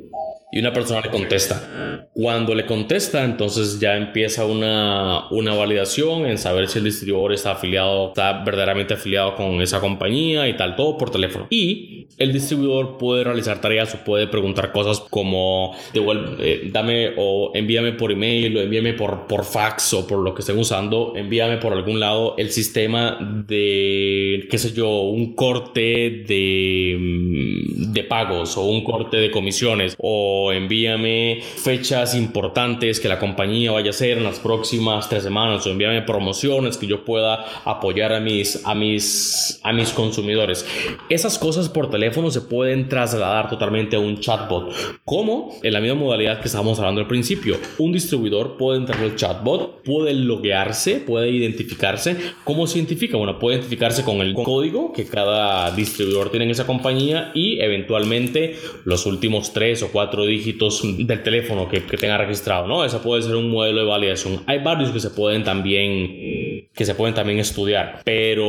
y 0.55 0.59
una 0.59 0.71
persona 0.71 1.01
le 1.01 1.09
contesta. 1.09 2.07
Cuando 2.13 2.55
le 2.55 2.65
contesta, 2.65 3.25
entonces 3.25 3.77
ya 3.77 3.97
empieza 3.97 4.45
una, 4.45 5.29
una 5.29 5.53
validación 5.53 6.25
en 6.25 6.37
saber 6.37 6.69
si 6.69 6.77
el 6.79 6.85
distribuidor 6.85 7.33
está 7.33 7.51
afiliado, 7.51 8.07
está 8.07 8.41
verdaderamente 8.41 8.93
afiliado 8.93 9.35
con 9.35 9.61
esa 9.61 9.81
compañía 9.81 10.47
y 10.47 10.55
tal, 10.55 10.77
todo 10.77 10.97
por 10.97 11.09
teléfono. 11.09 11.47
Y 11.49 12.07
el 12.17 12.31
distribuidor 12.31 12.97
puede 12.97 13.25
realizar 13.25 13.59
tareas 13.59 13.93
o 13.95 13.97
puede 14.05 14.27
preguntar 14.27 14.71
cosas 14.71 15.01
como 15.09 15.75
eh, 15.93 16.69
dame 16.71 17.11
o 17.17 17.51
envíame 17.53 17.91
por 17.91 18.13
email 18.13 18.55
o 18.55 18.61
envíame 18.61 18.93
por, 18.93 19.27
por 19.27 19.43
fax 19.43 19.93
o 19.93 20.07
por 20.07 20.19
lo 20.19 20.33
que 20.33 20.39
estén 20.39 20.57
usando, 20.57 21.13
envíame 21.17 21.57
por 21.57 21.73
algún 21.73 21.99
lado 21.99 22.35
el 22.37 22.51
sistema 22.51 23.17
de, 23.45 24.47
qué 24.49 24.57
sé 24.57 24.71
yo, 24.71 25.01
un 25.01 25.35
corte 25.35 26.23
de, 26.25 26.95
mm, 26.97 27.91
de 27.91 28.03
pagos 28.05 28.55
o 28.55 28.63
un 28.63 28.85
corte 28.85 29.17
de 29.17 29.31
comisiones 29.31 29.97
o 29.99 30.44
envíame 30.51 31.41
fechas 31.41 32.15
importantes 32.15 32.99
que 32.99 33.07
la 33.07 33.19
compañía 33.19 33.71
vaya 33.71 33.87
a 33.87 33.89
hacer 33.89 34.17
en 34.17 34.23
las 34.23 34.39
próximas 34.39 35.09
tres 35.09 35.23
semanas 35.23 35.65
o 35.65 35.71
envíame 35.71 36.01
promociones 36.01 36.77
que 36.77 36.87
yo 36.87 37.03
pueda 37.03 37.45
apoyar 37.65 38.13
a 38.13 38.19
mis, 38.19 38.65
a 38.65 38.75
mis, 38.75 39.59
a 39.63 39.73
mis 39.73 39.89
consumidores. 39.89 40.65
Esas 41.09 41.37
cosas 41.39 41.69
por 41.69 41.89
teléfono 41.89 42.31
se 42.31 42.41
pueden 42.41 42.89
trasladar 42.89 43.49
totalmente 43.49 43.95
a 43.95 43.99
un 43.99 44.19
chatbot. 44.19 44.73
Como 45.03 45.55
en 45.63 45.73
la 45.73 45.79
misma 45.79 45.99
modalidad 45.99 46.39
que 46.39 46.47
estábamos 46.47 46.79
hablando 46.79 47.01
al 47.01 47.07
principio, 47.07 47.57
un 47.77 47.91
distribuidor 47.91 48.57
puede 48.57 48.79
entrar 48.79 48.99
al 49.01 49.15
chatbot, 49.15 49.83
puede 49.83 50.13
loguearse, 50.13 50.97
puede 50.97 51.29
identificarse. 51.29 52.17
¿Cómo 52.43 52.67
se 52.67 52.79
identifica? 52.79 53.17
Bueno, 53.17 53.39
puede 53.39 53.57
identificarse 53.57 54.03
con 54.03 54.17
el 54.17 54.33
código 54.33 54.93
que 54.93 55.05
cada 55.05 55.71
distribuidor 55.71 56.29
tiene 56.29 56.45
en 56.45 56.51
esa 56.51 56.65
compañía 56.65 57.31
y 57.33 57.59
eventualmente 57.59 58.55
los 58.83 59.05
últimos 59.05 59.53
tres 59.53 59.83
o 59.83 59.89
cuatro 59.91 60.25
días 60.25 60.34
dígitos 60.37 60.81
del 60.97 61.23
teléfono 61.23 61.67
que, 61.67 61.81
tenga 61.81 62.17
registrado, 62.17 62.67
¿no? 62.67 62.83
Ese 62.83 62.99
puede 62.99 63.23
ser 63.23 63.35
un 63.35 63.49
modelo 63.49 63.81
de 63.81 63.85
validación. 63.85 64.41
Hay 64.45 64.59
varios 64.63 64.91
que 64.91 64.99
se 64.99 65.09
pueden 65.09 65.43
también 65.43 66.54
que 66.73 66.85
se 66.85 66.95
pueden 66.95 67.15
también 67.15 67.39
estudiar, 67.39 68.01
pero 68.03 68.47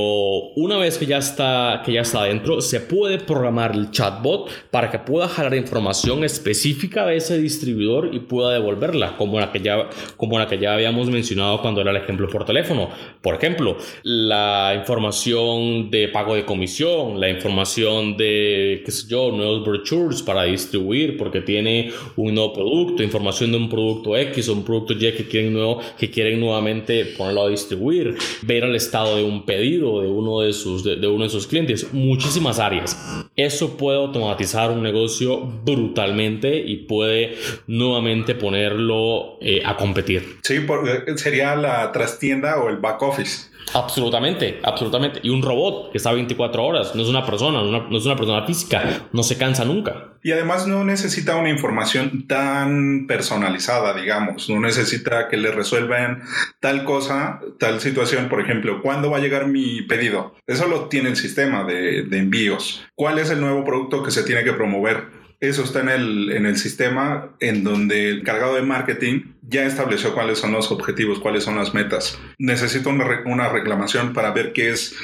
una 0.56 0.78
vez 0.78 0.99
que 0.99 1.06
ya 1.06 1.18
está 1.18 1.82
que 1.85 1.92
ya 1.92 2.00
está 2.00 2.25
dentro, 2.25 2.61
se 2.61 2.80
puede 2.80 3.18
programar 3.18 3.75
el 3.75 3.90
chatbot 3.90 4.50
para 4.70 4.90
que 4.90 4.99
pueda 4.99 5.28
jalar 5.28 5.54
información 5.54 6.25
específica 6.25 7.06
de 7.06 7.16
ese 7.16 7.38
distribuidor 7.38 8.14
y 8.14 8.20
pueda 8.20 8.52
devolverla, 8.52 9.16
como 9.16 9.38
la 9.40 9.52
que 9.52 9.61
ya 9.61 9.88
como 10.16 10.38
la 10.38 10.46
que 10.46 10.58
ya 10.58 10.75
habíamos 10.75 11.08
mencionado 11.08 11.61
cuando 11.61 11.80
era 11.80 11.90
el 11.90 11.96
ejemplo 11.96 12.28
por 12.28 12.44
teléfono. 12.44 12.90
Por 13.20 13.35
ejemplo, 13.35 13.76
la 14.02 14.75
información 14.76 15.90
de 15.90 16.08
pago 16.08 16.35
de 16.35 16.44
comisión, 16.44 17.20
la 17.20 17.28
información 17.28 18.16
de 18.16 18.82
qué 18.85 18.90
sé 18.90 19.06
yo, 19.08 19.30
nuevos 19.30 19.64
brochures 19.64 20.23
para 20.23 20.44
distribuir 20.44 21.16
porque 21.16 21.40
tiene 21.40 21.92
un 22.16 22.35
nuevo 22.35 22.52
producto, 22.52 23.02
información 23.02 23.52
de 23.52 23.58
un 23.58 23.68
producto 23.68 24.16
X 24.16 24.49
o 24.49 24.54
un 24.54 24.64
producto 24.64 24.94
Y 24.94 25.12
que 25.12 25.26
quieren, 25.28 25.52
nuevo, 25.52 25.80
que 25.99 26.11
quieren 26.11 26.40
nuevamente 26.40 27.04
ponerlo 27.16 27.44
a 27.44 27.49
distribuir, 27.49 28.05
ver 28.42 28.64
el 28.64 28.75
estado 28.75 29.16
de 29.16 29.25
un 29.25 29.44
pedido 29.44 30.02
de 30.02 30.08
uno 30.08 30.40
de 30.40 30.52
sus, 30.52 30.84
de, 30.84 31.06
uno 31.06 31.25
de 31.25 31.30
sus 31.30 31.46
clientes, 31.46 31.92
muchísimas 31.92 32.58
áreas. 32.58 32.96
Eso 33.36 33.76
puede 33.76 33.98
automatizar 33.98 34.70
un 34.70 34.82
negocio 34.82 35.40
brutalmente 35.40 36.56
y 36.58 36.84
puede 36.86 37.36
nuevamente 37.66 38.34
ponerlo 38.34 39.38
eh, 39.40 39.62
a 39.64 39.76
competir. 39.76 40.38
Sí, 40.42 40.60
porque 40.60 41.16
sería 41.16 41.56
la 41.56 41.92
trastienda 41.92 42.58
o 42.58 42.68
el 42.68 42.76
back 42.76 43.02
office. 43.02 43.55
Absolutamente, 43.75 44.61
absolutamente. 44.62 45.20
Y 45.23 45.30
un 45.30 45.42
robot 45.42 45.90
que 45.92 45.99
está 45.99 46.12
24 46.12 46.64
horas, 46.64 46.94
no 46.94 47.02
es 47.02 47.08
una 47.08 47.25
persona, 47.25 47.62
no, 47.62 47.96
es 47.96 48.06
una 48.06 48.16
persona 48.16 48.46
física, 48.46 49.08
no 49.12 49.23
se 49.23 49.37
cansa 49.37 49.64
nunca. 49.64 50.12
Y 50.23 50.32
además 50.32 50.66
no 50.66 50.85
necesita 50.85 51.37
una 51.37 51.50
información 51.50 52.26
tan 52.26 53.06
personalizada, 53.06 53.94
digamos, 53.94 54.49
no 54.49 54.61
necesita 54.61 55.28
que 55.28 55.37
le 55.37 55.52
resuelvan 55.52 56.23
tal 56.61 56.85
cosa, 56.85 57.40
tal 57.58 57.80
situación, 57.80 58.28
por 58.28 58.40
ejemplo, 58.40 58.82
¿cuándo 58.82 59.11
va 59.11 59.18
a 59.18 59.20
llegar 59.20 59.46
mi 59.46 59.82
pedido? 59.82 60.35
Eso 60.46 60.66
lo 60.66 60.88
tiene 60.88 61.11
el 61.11 61.16
sistema 61.16 61.64
de, 61.64 62.00
envíos. 62.16 62.85
¿Cuál 62.94 63.18
es 63.18 63.30
el 63.30 63.40
nuevo 63.40 63.64
producto 63.64 64.02
que 64.02 64.11
se 64.11 64.23
tiene 64.23 64.42
que 64.42 64.52
promover? 64.52 65.25
Eso 65.40 65.64
está 65.64 65.80
en 65.80 65.90
el, 65.90 66.32
en 66.32 66.46
el 66.46 66.56
sistema 66.56 67.36
en 67.40 67.62
donde 67.62 68.08
el 68.08 68.22
cargado 68.22 68.54
de 68.54 68.62
marketing 68.62 69.34
ya 69.42 69.64
estableció 69.64 70.14
cuáles 70.14 70.38
son 70.38 70.52
los 70.52 70.72
objetivos, 70.72 71.20
cuáles 71.20 71.44
son 71.44 71.56
las 71.56 71.74
metas. 71.74 72.18
Necesito 72.38 72.88
una, 72.88 73.22
una, 73.26 73.48
reclamación 73.50 74.12
para 74.12 74.32
ver 74.32 74.52
qué 74.52 74.70
es, 74.70 74.96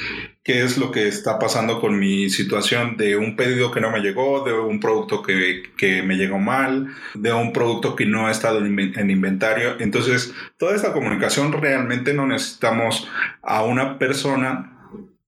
qué 0.43 0.63
es 0.63 0.77
lo 0.77 0.91
que 0.91 1.07
está 1.07 1.37
pasando 1.37 1.79
con 1.79 1.99
mi 1.99 2.29
situación 2.29 2.97
de 2.97 3.15
un 3.15 3.35
pedido 3.35 3.71
que 3.71 3.79
no 3.79 3.91
me 3.91 3.99
llegó, 3.99 4.43
de 4.43 4.53
un 4.53 4.79
producto 4.79 5.21
que, 5.21 5.63
que 5.77 6.01
me 6.01 6.15
llegó 6.15 6.39
mal, 6.39 6.87
de 7.13 7.31
un 7.31 7.53
producto 7.53 7.95
que 7.95 8.05
no 8.05 8.27
ha 8.27 8.31
estado 8.31 8.57
en 8.65 9.09
inventario. 9.11 9.75
Entonces, 9.79 10.33
toda 10.57 10.75
esta 10.75 10.93
comunicación 10.93 11.53
realmente 11.53 12.13
no 12.13 12.25
necesitamos 12.25 13.07
a 13.43 13.63
una 13.63 13.99
persona 13.99 14.73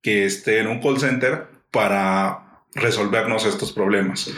que 0.02 0.26
esté 0.26 0.60
en 0.60 0.68
un 0.68 0.82
call 0.82 1.00
center 1.00 1.48
para 1.72 2.64
resolvernos 2.76 3.46
estos 3.46 3.72
problemas. 3.72 4.32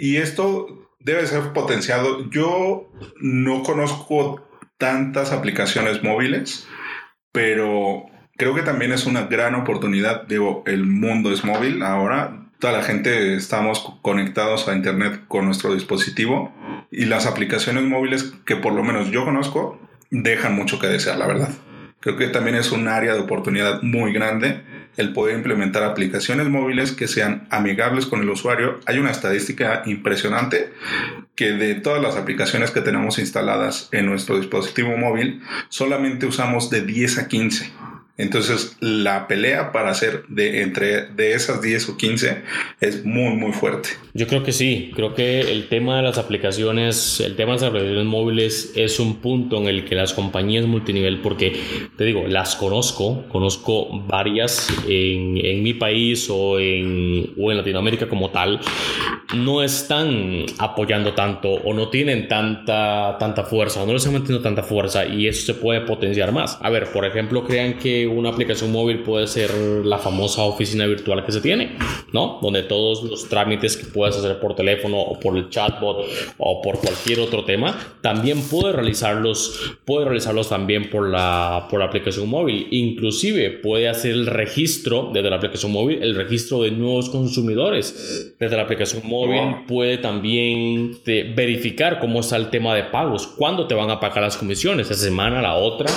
Y 0.00 0.16
esto 0.16 0.88
debe 0.98 1.26
ser 1.26 1.52
potenciado. 1.52 2.30
Yo 2.30 2.90
no 3.20 3.62
conozco 3.62 4.42
tantas 4.78 5.30
aplicaciones 5.30 6.02
móviles, 6.02 6.66
pero 7.32 8.06
creo 8.38 8.54
que 8.54 8.62
también 8.62 8.92
es 8.92 9.04
una 9.04 9.26
gran 9.26 9.54
oportunidad. 9.54 10.26
Digo, 10.26 10.62
el 10.66 10.86
mundo 10.86 11.30
es 11.30 11.44
móvil 11.44 11.82
ahora. 11.82 12.48
Toda 12.58 12.72
la 12.72 12.82
gente 12.82 13.34
estamos 13.34 13.94
conectados 14.00 14.68
a 14.68 14.74
Internet 14.74 15.24
con 15.28 15.44
nuestro 15.44 15.74
dispositivo 15.74 16.50
y 16.90 17.04
las 17.04 17.26
aplicaciones 17.26 17.84
móviles 17.84 18.32
que 18.46 18.56
por 18.56 18.72
lo 18.72 18.82
menos 18.82 19.10
yo 19.10 19.26
conozco 19.26 19.78
dejan 20.10 20.56
mucho 20.56 20.78
que 20.78 20.86
desear, 20.86 21.18
la 21.18 21.26
verdad. 21.26 21.50
Creo 22.00 22.16
que 22.16 22.28
también 22.28 22.56
es 22.56 22.72
un 22.72 22.88
área 22.88 23.12
de 23.12 23.20
oportunidad 23.20 23.82
muy 23.82 24.14
grande 24.14 24.64
el 24.96 25.12
poder 25.12 25.36
implementar 25.36 25.82
aplicaciones 25.82 26.48
móviles 26.48 26.92
que 26.92 27.08
sean 27.08 27.46
amigables 27.50 28.06
con 28.06 28.20
el 28.20 28.30
usuario. 28.30 28.80
Hay 28.86 28.98
una 28.98 29.10
estadística 29.10 29.82
impresionante 29.86 30.72
que 31.34 31.52
de 31.52 31.74
todas 31.76 32.02
las 32.02 32.16
aplicaciones 32.16 32.70
que 32.70 32.80
tenemos 32.80 33.18
instaladas 33.18 33.88
en 33.92 34.06
nuestro 34.06 34.36
dispositivo 34.36 34.96
móvil, 34.96 35.42
solamente 35.68 36.26
usamos 36.26 36.70
de 36.70 36.82
10 36.82 37.18
a 37.18 37.28
15. 37.28 37.72
Entonces, 38.16 38.76
la 38.80 39.28
pelea 39.28 39.72
para 39.72 39.90
hacer 39.90 40.24
de 40.28 40.62
entre 40.62 41.06
de 41.06 41.32
esas 41.32 41.62
10 41.62 41.88
o 41.90 41.96
15 41.96 42.42
es 42.80 43.04
muy, 43.04 43.34
muy 43.34 43.52
fuerte. 43.52 43.90
Yo 44.12 44.26
creo 44.26 44.42
que 44.42 44.52
sí. 44.52 44.90
Creo 44.94 45.14
que 45.14 45.40
el 45.40 45.68
tema 45.68 45.96
de 45.96 46.02
las 46.02 46.18
aplicaciones, 46.18 47.20
el 47.20 47.36
tema 47.36 47.52
de 47.52 47.60
las 47.60 47.68
aplicaciones 47.68 48.04
móviles 48.04 48.72
es 48.76 49.00
un 49.00 49.16
punto 49.20 49.56
en 49.58 49.68
el 49.68 49.84
que 49.84 49.94
las 49.94 50.12
compañías 50.12 50.66
multinivel, 50.66 51.20
porque 51.20 51.58
te 51.96 52.04
digo, 52.04 52.26
las 52.26 52.56
conozco, 52.56 53.26
conozco 53.28 53.88
varias 54.06 54.68
en, 54.86 55.38
en 55.38 55.62
mi 55.62 55.74
país 55.74 56.28
o 56.30 56.58
en, 56.58 57.32
o 57.38 57.50
en 57.50 57.56
Latinoamérica 57.56 58.08
como 58.08 58.30
tal, 58.30 58.60
no 59.34 59.62
están 59.62 60.44
apoyando 60.58 61.14
tanto 61.14 61.48
o 61.50 61.72
no 61.72 61.88
tienen 61.88 62.28
tanta, 62.28 63.16
tanta 63.18 63.44
fuerza, 63.44 63.82
o 63.82 63.86
no 63.86 63.92
les 63.92 64.04
están 64.04 64.20
metiendo 64.20 64.42
tanta 64.42 64.62
fuerza 64.62 65.06
y 65.06 65.26
eso 65.26 65.46
se 65.46 65.54
puede 65.54 65.80
potenciar 65.82 66.32
más. 66.32 66.58
A 66.60 66.70
ver, 66.70 66.90
por 66.92 67.04
ejemplo, 67.04 67.44
crean 67.44 67.78
que 67.78 68.06
una 68.12 68.30
aplicación 68.30 68.72
móvil 68.72 69.02
puede 69.02 69.26
ser 69.26 69.50
la 69.84 69.98
famosa 69.98 70.42
oficina 70.42 70.86
virtual 70.86 71.24
que 71.24 71.32
se 71.32 71.40
tiene, 71.40 71.76
¿no? 72.12 72.38
Donde 72.42 72.62
todos 72.62 73.02
los 73.02 73.28
trámites 73.28 73.76
que 73.76 73.86
puedes 73.86 74.16
hacer 74.16 74.38
por 74.40 74.54
teléfono 74.54 74.98
o 74.98 75.18
por 75.18 75.36
el 75.36 75.48
chatbot 75.48 76.06
o 76.38 76.62
por 76.62 76.78
cualquier 76.78 77.20
otro 77.20 77.44
tema, 77.44 77.78
también 78.00 78.40
puedes 78.42 78.74
realizarlos, 78.74 79.76
puede 79.84 80.04
realizarlos 80.04 80.48
también 80.48 80.90
por 80.90 81.08
la, 81.08 81.66
por 81.70 81.80
la 81.80 81.86
aplicación 81.86 82.28
móvil. 82.28 82.68
Inclusive 82.70 83.50
puede 83.50 83.88
hacer 83.88 84.12
el 84.12 84.26
registro 84.26 85.10
desde 85.12 85.30
la 85.30 85.36
aplicación 85.36 85.72
móvil, 85.72 86.02
el 86.02 86.14
registro 86.14 86.62
de 86.62 86.70
nuevos 86.70 87.10
consumidores 87.10 88.34
desde 88.38 88.56
la 88.56 88.62
aplicación 88.62 89.02
móvil. 89.04 89.64
Puede 89.66 89.98
también 89.98 90.98
verificar 91.04 91.98
cómo 92.00 92.20
está 92.20 92.36
el 92.36 92.50
tema 92.50 92.74
de 92.74 92.84
pagos, 92.84 93.26
cuándo 93.26 93.66
te 93.66 93.74
van 93.74 93.90
a 93.90 94.00
pagar 94.00 94.22
las 94.22 94.36
comisiones, 94.36 94.90
esa 94.90 95.04
semana, 95.04 95.42
la 95.42 95.54
otra. 95.54 95.90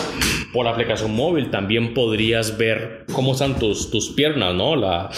Por 0.52 0.66
la 0.66 0.72
aplicación 0.72 1.16
móvil 1.16 1.50
también 1.50 1.93
también 1.94 2.06
podrías 2.06 2.58
ver 2.58 3.06
cómo 3.14 3.34
están 3.34 3.58
tus, 3.58 3.92
tus 3.92 4.10
piernas, 4.10 4.54
¿no? 4.54 4.76
La, 4.76 5.10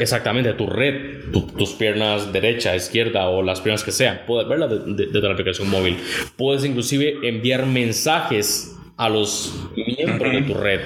exactamente, 0.00 0.52
tu 0.54 0.66
red, 0.66 1.30
tus 1.56 1.70
piernas 1.72 2.32
derecha, 2.32 2.74
izquierda 2.76 3.28
o 3.28 3.42
las 3.42 3.60
piernas 3.60 3.84
que 3.84 3.92
sean. 3.92 4.22
Puedes 4.26 4.48
verlas 4.48 4.70
desde 4.86 5.20
la 5.20 5.32
aplicación 5.32 5.68
móvil. 5.68 5.98
Puedes 6.36 6.64
inclusive 6.64 7.18
enviar 7.22 7.66
mensajes 7.66 8.73
a 8.96 9.08
los 9.08 9.52
miembros 9.76 10.32
de 10.32 10.42
tu 10.42 10.54
red. 10.54 10.80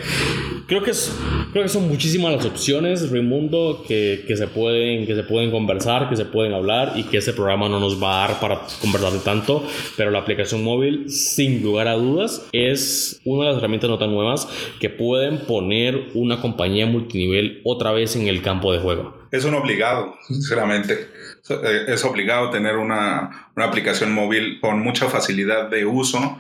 Creo 0.66 0.82
que, 0.82 0.90
es, 0.90 1.14
creo 1.52 1.62
que 1.62 1.68
son 1.68 1.88
muchísimas 1.88 2.32
las 2.32 2.44
opciones, 2.44 3.10
Raimundo, 3.10 3.84
que, 3.86 4.24
que, 4.26 4.36
se 4.36 4.46
pueden, 4.46 5.06
que 5.06 5.14
se 5.14 5.22
pueden 5.22 5.50
conversar, 5.50 6.08
que 6.08 6.16
se 6.16 6.26
pueden 6.26 6.52
hablar 6.52 6.92
y 6.96 7.04
que 7.04 7.18
ese 7.18 7.32
programa 7.32 7.68
no 7.68 7.80
nos 7.80 8.02
va 8.02 8.24
a 8.24 8.28
dar 8.28 8.40
para 8.40 8.60
conversar 8.80 9.12
de 9.12 9.20
tanto, 9.20 9.66
pero 9.96 10.10
la 10.10 10.18
aplicación 10.20 10.62
móvil, 10.62 11.10
sin 11.10 11.62
lugar 11.62 11.88
a 11.88 11.94
dudas, 11.94 12.46
es 12.52 13.20
una 13.24 13.44
de 13.44 13.52
las 13.52 13.58
herramientas 13.58 13.88
no 13.88 13.98
tan 13.98 14.10
nuevas 14.10 14.48
que 14.78 14.90
pueden 14.90 15.38
poner 15.38 16.08
una 16.14 16.40
compañía 16.40 16.86
multinivel 16.86 17.60
otra 17.64 17.92
vez 17.92 18.16
en 18.16 18.28
el 18.28 18.42
campo 18.42 18.72
de 18.72 18.80
juego. 18.80 19.18
Es 19.30 19.44
un 19.44 19.54
obligado, 19.54 20.14
sinceramente. 20.26 21.17
Eh, 21.50 21.84
es 21.88 22.04
obligado 22.04 22.50
tener 22.50 22.76
una, 22.76 23.50
una, 23.56 23.66
aplicación 23.66 24.12
móvil 24.12 24.60
con 24.60 24.80
mucha 24.80 25.08
facilidad 25.08 25.68
de 25.68 25.86
uso 25.86 26.38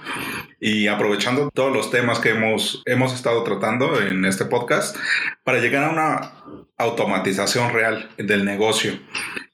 y 0.60 0.86
aprovechando 0.86 1.50
todos 1.52 1.72
los 1.72 1.90
temas 1.90 2.18
que 2.18 2.30
hemos, 2.30 2.82
hemos 2.86 3.14
estado 3.14 3.42
tratando 3.44 4.00
en 4.00 4.24
este 4.24 4.44
podcast 4.44 4.96
para 5.44 5.60
llegar 5.60 5.84
a 5.84 5.90
una 5.90 6.32
automatización 6.76 7.72
real 7.72 8.08
del 8.18 8.44
negocio. 8.44 8.98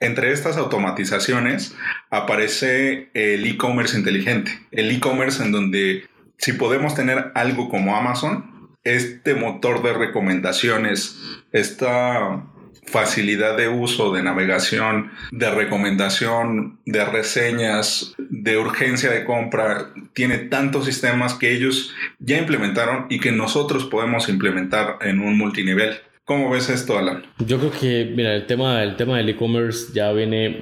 Entre 0.01 0.33
estas 0.33 0.57
automatizaciones 0.57 1.75
aparece 2.11 3.11
el 3.15 3.47
e-commerce 3.47 3.97
inteligente, 3.97 4.67
el 4.71 4.91
e-commerce 4.91 5.43
en 5.43 5.53
donde 5.53 6.09
si 6.39 6.53
podemos 6.53 6.95
tener 6.95 7.33
algo 7.35 7.69
como 7.69 7.97
Amazon, 7.97 8.71
este 8.85 9.35
motor 9.35 9.83
de 9.83 9.95
recomendaciones, 9.95 11.19
esta 11.53 12.45
facilidad 12.87 13.57
de 13.57 13.69
uso, 13.69 14.13
de 14.13 14.23
navegación, 14.23 15.11
de 15.31 15.51
recomendación, 15.51 16.79
de 16.87 17.05
reseñas, 17.05 18.15
de 18.19 18.59
urgencia 18.59 19.11
de 19.11 19.25
compra, 19.25 19.91
tiene 20.13 20.39
tantos 20.39 20.87
sistemas 20.87 21.35
que 21.35 21.53
ellos 21.53 21.95
ya 22.19 22.39
implementaron 22.39 23.07
y 23.11 23.21
que 23.21 23.33
nosotros 23.33 23.85
podemos 23.85 24.29
implementar 24.29 24.99
en 25.01 25.21
un 25.21 25.37
multinivel. 25.37 26.01
¿Cómo 26.27 26.49
ves 26.49 26.71
esto, 26.71 26.97
Alan? 26.97 27.23
Yo 27.47 27.59
creo 27.59 27.71
que, 27.71 28.11
mira, 28.17 28.35
el 28.35 28.47
tema, 28.47 28.83
el 28.83 28.97
tema 28.97 29.19
del 29.19 29.29
e-commerce 29.29 29.93
ya 29.93 30.11
viene 30.11 30.59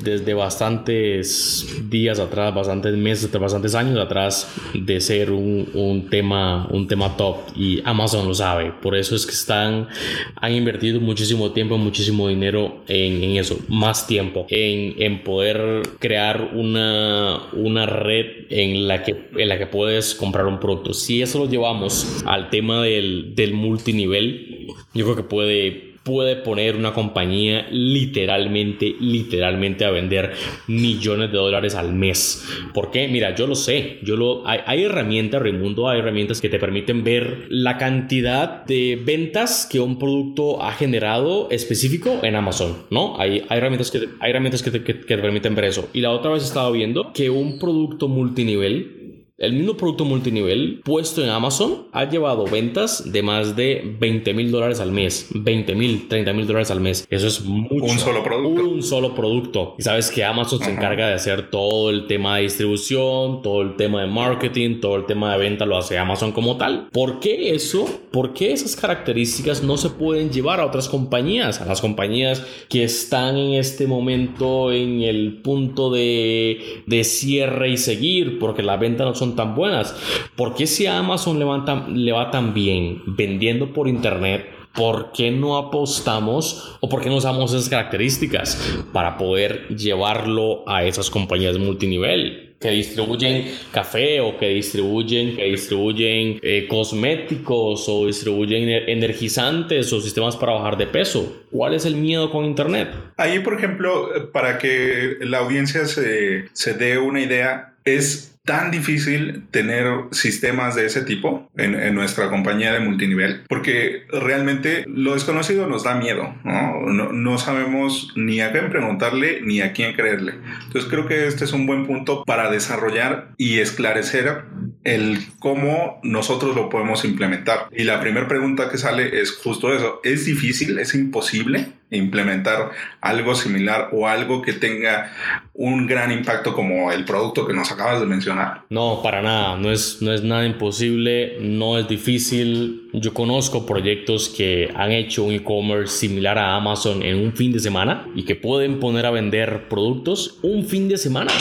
desde 0.00 0.32
bastantes 0.32 1.66
días 1.90 2.20
atrás, 2.20 2.54
bastantes 2.54 2.96
meses, 2.96 3.32
bastantes 3.32 3.74
años 3.74 3.98
atrás 3.98 4.48
de 4.72 5.00
ser 5.00 5.32
un, 5.32 5.68
un, 5.74 6.08
tema, 6.08 6.68
un 6.70 6.86
tema 6.86 7.16
top 7.16 7.38
y 7.56 7.82
Amazon 7.84 8.28
lo 8.28 8.34
sabe. 8.34 8.72
Por 8.80 8.96
eso 8.96 9.16
es 9.16 9.26
que 9.26 9.32
están, 9.32 9.88
han 10.36 10.52
invertido 10.52 11.00
muchísimo 11.00 11.50
tiempo, 11.50 11.76
muchísimo 11.76 12.28
dinero 12.28 12.84
en, 12.86 13.24
en 13.24 13.36
eso, 13.38 13.58
más 13.68 14.06
tiempo, 14.06 14.46
en, 14.50 14.94
en, 15.02 15.24
poder 15.24 15.82
crear 15.98 16.52
una, 16.54 17.40
una 17.54 17.86
red 17.86 18.46
en 18.50 18.86
la, 18.86 19.02
que, 19.02 19.28
en 19.36 19.48
la 19.48 19.58
que 19.58 19.66
puedes 19.66 20.14
comprar 20.14 20.46
un 20.46 20.60
producto. 20.60 20.94
Si 20.94 21.20
eso 21.22 21.40
lo 21.40 21.50
llevamos 21.50 22.22
al 22.24 22.50
tema 22.50 22.82
del, 22.82 23.34
del 23.34 23.52
multinivel, 23.52 24.59
yo 24.94 25.04
creo 25.04 25.16
que 25.16 25.22
puede, 25.22 25.94
puede 26.02 26.36
poner 26.36 26.76
una 26.76 26.92
compañía 26.92 27.66
literalmente, 27.70 28.94
literalmente 29.00 29.84
a 29.84 29.90
vender 29.90 30.32
millones 30.66 31.30
de 31.30 31.38
dólares 31.38 31.74
al 31.74 31.92
mes. 31.92 32.44
¿Por 32.74 32.90
qué? 32.90 33.08
Mira, 33.08 33.34
yo 33.34 33.46
lo 33.46 33.54
sé. 33.54 33.98
Yo 34.02 34.16
lo, 34.16 34.46
hay, 34.46 34.60
hay 34.66 34.84
herramientas, 34.84 35.42
Raimundo, 35.42 35.88
hay 35.88 36.00
herramientas 36.00 36.40
que 36.40 36.48
te 36.48 36.58
permiten 36.58 37.04
ver 37.04 37.46
la 37.48 37.78
cantidad 37.78 38.64
de 38.64 39.00
ventas 39.02 39.68
que 39.70 39.80
un 39.80 39.98
producto 39.98 40.62
ha 40.62 40.72
generado 40.72 41.48
específico 41.50 42.20
en 42.22 42.36
Amazon, 42.36 42.76
¿no? 42.90 43.18
Hay, 43.18 43.44
hay 43.48 43.58
herramientas, 43.58 43.90
que, 43.90 44.08
hay 44.20 44.30
herramientas 44.30 44.62
que 44.62 44.70
que 44.70 44.94
te 44.94 45.18
permiten 45.18 45.54
ver 45.54 45.66
eso. 45.66 45.88
Y 45.92 46.00
la 46.00 46.10
otra 46.10 46.30
vez 46.30 46.44
estaba 46.44 46.70
viendo 46.70 47.12
que 47.12 47.30
un 47.30 47.58
producto 47.58 48.08
multinivel 48.08 48.99
el 49.40 49.54
mismo 49.54 49.74
producto 49.74 50.04
multinivel 50.04 50.82
puesto 50.84 51.24
en 51.24 51.30
Amazon 51.30 51.86
ha 51.92 52.04
llevado 52.04 52.44
ventas 52.44 53.10
de 53.10 53.22
más 53.22 53.56
de 53.56 53.96
20 53.98 54.34
mil 54.34 54.50
dólares 54.50 54.80
al 54.80 54.92
mes. 54.92 55.28
20 55.34 55.74
mil, 55.74 56.08
30 56.08 56.32
mil 56.34 56.46
dólares 56.46 56.70
al 56.70 56.80
mes. 56.80 57.06
Eso 57.08 57.26
es 57.26 57.42
mucho. 57.42 57.86
Un 57.86 57.98
solo 57.98 58.22
producto. 58.22 58.68
Un 58.68 58.82
solo 58.82 59.14
producto. 59.14 59.76
Y 59.78 59.82
sabes 59.82 60.10
que 60.10 60.24
Amazon 60.24 60.58
se 60.62 60.70
encarga 60.70 61.08
de 61.08 61.14
hacer 61.14 61.48
todo 61.48 61.88
el 61.88 62.06
tema 62.06 62.36
de 62.36 62.42
distribución, 62.42 63.40
todo 63.40 63.62
el 63.62 63.76
tema 63.76 64.02
de 64.02 64.08
marketing, 64.08 64.78
todo 64.78 64.96
el 64.96 65.06
tema 65.06 65.32
de 65.32 65.38
venta 65.38 65.64
lo 65.64 65.78
hace 65.78 65.96
Amazon 65.96 66.32
como 66.32 66.58
tal. 66.58 66.88
¿Por 66.92 67.18
qué 67.18 67.54
eso? 67.54 67.86
¿Por 68.12 68.34
qué 68.34 68.52
esas 68.52 68.76
características 68.76 69.62
no 69.62 69.78
se 69.78 69.88
pueden 69.88 70.30
llevar 70.30 70.60
a 70.60 70.66
otras 70.66 70.86
compañías? 70.86 71.62
A 71.62 71.64
las 71.64 71.80
compañías 71.80 72.44
que 72.68 72.84
están 72.84 73.38
en 73.38 73.54
este 73.54 73.86
momento 73.86 74.70
en 74.70 75.00
el 75.00 75.40
punto 75.40 75.90
de, 75.90 76.82
de 76.86 77.04
cierre 77.04 77.70
y 77.70 77.78
seguir, 77.78 78.38
porque 78.38 78.62
las 78.62 78.78
ventas 78.78 79.06
no 79.06 79.14
son 79.14 79.29
tan 79.34 79.54
buenas. 79.54 79.94
¿Por 80.36 80.54
qué 80.54 80.66
si 80.66 80.86
Amazon 80.86 81.38
le 81.38 81.44
va, 81.44 81.86
le 81.88 82.12
va 82.12 82.30
tan 82.30 82.54
bien 82.54 83.02
vendiendo 83.06 83.72
por 83.72 83.88
internet? 83.88 84.46
¿Por 84.74 85.10
qué 85.12 85.30
no 85.30 85.56
apostamos 85.56 86.78
o 86.80 86.88
por 86.88 87.02
qué 87.02 87.08
no 87.08 87.16
usamos 87.16 87.52
esas 87.52 87.68
características 87.68 88.84
para 88.92 89.18
poder 89.18 89.66
llevarlo 89.68 90.68
a 90.68 90.84
esas 90.84 91.10
compañías 91.10 91.58
multinivel? 91.58 92.50
que 92.60 92.70
distribuyen 92.70 93.50
café 93.72 94.20
o 94.20 94.36
que 94.36 94.50
distribuyen, 94.50 95.34
que 95.34 95.44
distribuyen 95.44 96.38
eh, 96.42 96.66
cosméticos 96.68 97.88
o 97.88 98.06
distribuyen 98.06 98.68
energizantes 98.86 99.90
o 99.94 100.00
sistemas 100.00 100.36
para 100.36 100.52
bajar 100.52 100.76
de 100.76 100.86
peso. 100.86 101.42
¿Cuál 101.50 101.72
es 101.72 101.86
el 101.86 101.96
miedo 101.96 102.30
con 102.30 102.44
Internet? 102.44 102.90
Ahí, 103.16 103.38
por 103.38 103.54
ejemplo, 103.54 104.30
para 104.32 104.58
que 104.58 105.16
la 105.20 105.38
audiencia 105.38 105.86
se, 105.86 106.48
se 106.52 106.74
dé 106.74 106.98
una 106.98 107.22
idea, 107.22 107.76
es 107.86 108.38
tan 108.44 108.70
difícil 108.70 109.44
tener 109.50 109.86
sistemas 110.12 110.74
de 110.74 110.86
ese 110.86 111.02
tipo 111.02 111.50
en, 111.56 111.94
nuestra 111.94 112.30
compañía 112.30 112.72
de 112.72 112.80
multinivel 112.80 113.42
porque 113.48 114.04
realmente 114.10 114.84
lo 114.86 115.14
desconocido 115.14 115.66
nos 115.66 115.84
da 115.84 115.94
miedo, 115.94 116.34
¿no? 116.44 117.12
¿no? 117.12 117.38
sabemos 117.38 118.12
ni 118.16 118.40
a 118.40 118.52
quién 118.52 118.70
preguntarle 118.70 119.40
ni 119.42 119.60
a 119.60 119.72
quién 119.72 119.94
creerle. 119.94 120.34
Entonces 120.64 120.90
creo 120.90 121.06
que 121.06 121.26
este 121.26 121.44
es 121.44 121.52
un 121.52 121.66
buen 121.66 121.86
punto 121.86 122.24
para 122.24 122.50
desarrollar 122.50 123.32
y 123.36 123.58
esclarecer 123.58 124.44
el 124.84 125.18
cómo 125.38 126.00
nosotros 126.02 126.56
lo 126.56 126.68
podemos 126.68 127.04
implementar. 127.04 127.68
Y 127.70 127.84
la 127.84 128.00
primera 128.00 128.28
pregunta 128.28 128.70
que 128.70 128.78
sale 128.78 129.20
es 129.20 129.32
justo 129.32 129.74
eso, 129.74 130.00
¿es 130.04 130.24
difícil? 130.24 130.78
¿Es 130.78 130.94
imposible? 130.94 131.68
implementar 131.90 132.70
algo 133.00 133.34
similar 133.34 133.88
o 133.92 134.08
algo 134.08 134.42
que 134.42 134.52
tenga 134.52 135.12
un 135.52 135.86
gran 135.86 136.12
impacto 136.12 136.54
como 136.54 136.92
el 136.92 137.04
producto 137.04 137.46
que 137.46 137.52
nos 137.52 137.70
acabas 137.72 138.00
de 138.00 138.06
mencionar? 138.06 138.29
No, 138.70 139.00
para 139.02 139.22
nada, 139.22 139.56
no 139.56 139.70
es, 139.70 140.00
no 140.00 140.12
es 140.12 140.22
nada 140.22 140.46
imposible, 140.46 141.38
no 141.40 141.78
es 141.78 141.88
difícil. 141.88 142.88
Yo 142.92 143.14
conozco 143.14 143.66
proyectos 143.66 144.28
que 144.28 144.70
han 144.74 144.92
hecho 144.92 145.24
un 145.24 145.32
e-commerce 145.32 145.96
similar 145.96 146.38
a 146.38 146.56
Amazon 146.56 147.02
en 147.02 147.18
un 147.18 147.32
fin 147.32 147.52
de 147.52 147.60
semana 147.60 148.06
y 148.14 148.24
que 148.24 148.36
pueden 148.36 148.80
poner 148.80 149.06
a 149.06 149.10
vender 149.10 149.68
productos 149.68 150.38
un 150.42 150.64
fin 150.64 150.88
de 150.88 150.98
semana. 150.98 151.32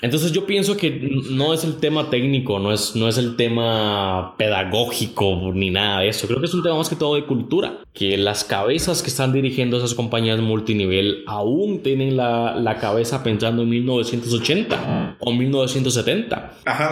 Entonces 0.00 0.32
yo 0.32 0.46
pienso 0.46 0.76
que 0.76 0.90
no 1.30 1.52
es 1.52 1.64
el 1.64 1.76
tema 1.76 2.10
técnico, 2.10 2.58
no 2.58 2.72
es, 2.72 2.94
no 2.94 3.08
es 3.08 3.18
el 3.18 3.36
tema 3.36 4.36
pedagógico 4.36 5.52
ni 5.54 5.70
nada 5.70 6.00
de 6.00 6.08
eso. 6.08 6.26
Creo 6.26 6.40
que 6.40 6.46
es 6.46 6.54
un 6.54 6.62
tema 6.62 6.76
más 6.76 6.88
que 6.88 6.96
todo 6.96 7.16
de 7.16 7.24
cultura. 7.24 7.78
Que 7.92 8.16
las 8.16 8.44
cabezas 8.44 9.02
que 9.02 9.08
están 9.08 9.32
dirigiendo 9.32 9.78
esas 9.78 9.94
compañías 9.94 10.38
multinivel 10.38 11.24
aún 11.26 11.82
tienen 11.82 12.16
la, 12.16 12.54
la 12.54 12.78
cabeza 12.78 13.24
pensando 13.24 13.62
en 13.62 13.70
1980 13.70 15.16
o 15.18 15.32
1970. 15.32 16.58
Ajá, 16.64 16.90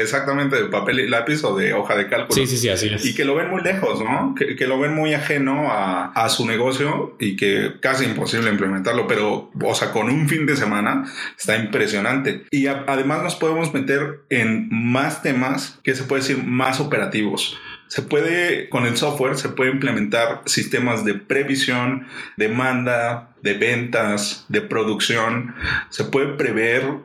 exactamente, 0.00 0.56
de 0.56 0.68
papel 0.68 1.00
y 1.00 1.08
lápiz 1.08 1.44
o 1.44 1.54
de 1.54 1.74
hoja 1.74 1.96
de 1.96 2.08
cálculo. 2.08 2.34
Sí, 2.34 2.46
sí, 2.46 2.56
sí, 2.56 2.70
así 2.70 2.88
es. 2.88 3.04
Y 3.04 3.14
que 3.14 3.26
lo 3.26 3.34
ven 3.34 3.50
muy 3.50 3.62
lejos, 3.62 4.00
¿no? 4.00 4.34
Que, 4.34 4.56
que 4.56 4.66
lo 4.66 4.78
ven 4.78 4.94
muy 4.94 5.12
ajeno 5.12 5.70
a, 5.70 6.12
a 6.12 6.28
su 6.30 6.46
negocio 6.46 7.16
y 7.20 7.36
que 7.36 7.74
casi 7.80 8.06
imposible 8.06 8.48
implementarlo. 8.48 9.06
Pero, 9.06 9.50
o 9.62 9.74
sea, 9.74 9.92
con 9.92 10.08
un 10.08 10.28
fin 10.28 10.46
de 10.46 10.56
semana 10.56 11.04
está 11.36 11.56
impresionante. 11.56 12.37
Y 12.50 12.66
además 12.66 13.22
nos 13.22 13.36
podemos 13.36 13.72
meter 13.72 14.20
en 14.30 14.68
más 14.70 15.22
temas 15.22 15.78
que 15.82 15.94
se 15.94 16.04
puede 16.04 16.22
decir 16.22 16.44
más 16.44 16.80
operativos. 16.80 17.58
Se 17.88 18.02
puede, 18.02 18.68
con 18.68 18.86
el 18.86 18.96
software, 18.96 19.36
se 19.36 19.48
puede 19.48 19.70
implementar 19.70 20.42
sistemas 20.44 21.04
de 21.04 21.14
previsión, 21.14 22.06
demanda, 22.36 23.34
de 23.42 23.54
ventas, 23.54 24.44
de 24.48 24.60
producción. 24.60 25.54
Se 25.88 26.04
puede 26.04 26.34
prever 26.34 26.98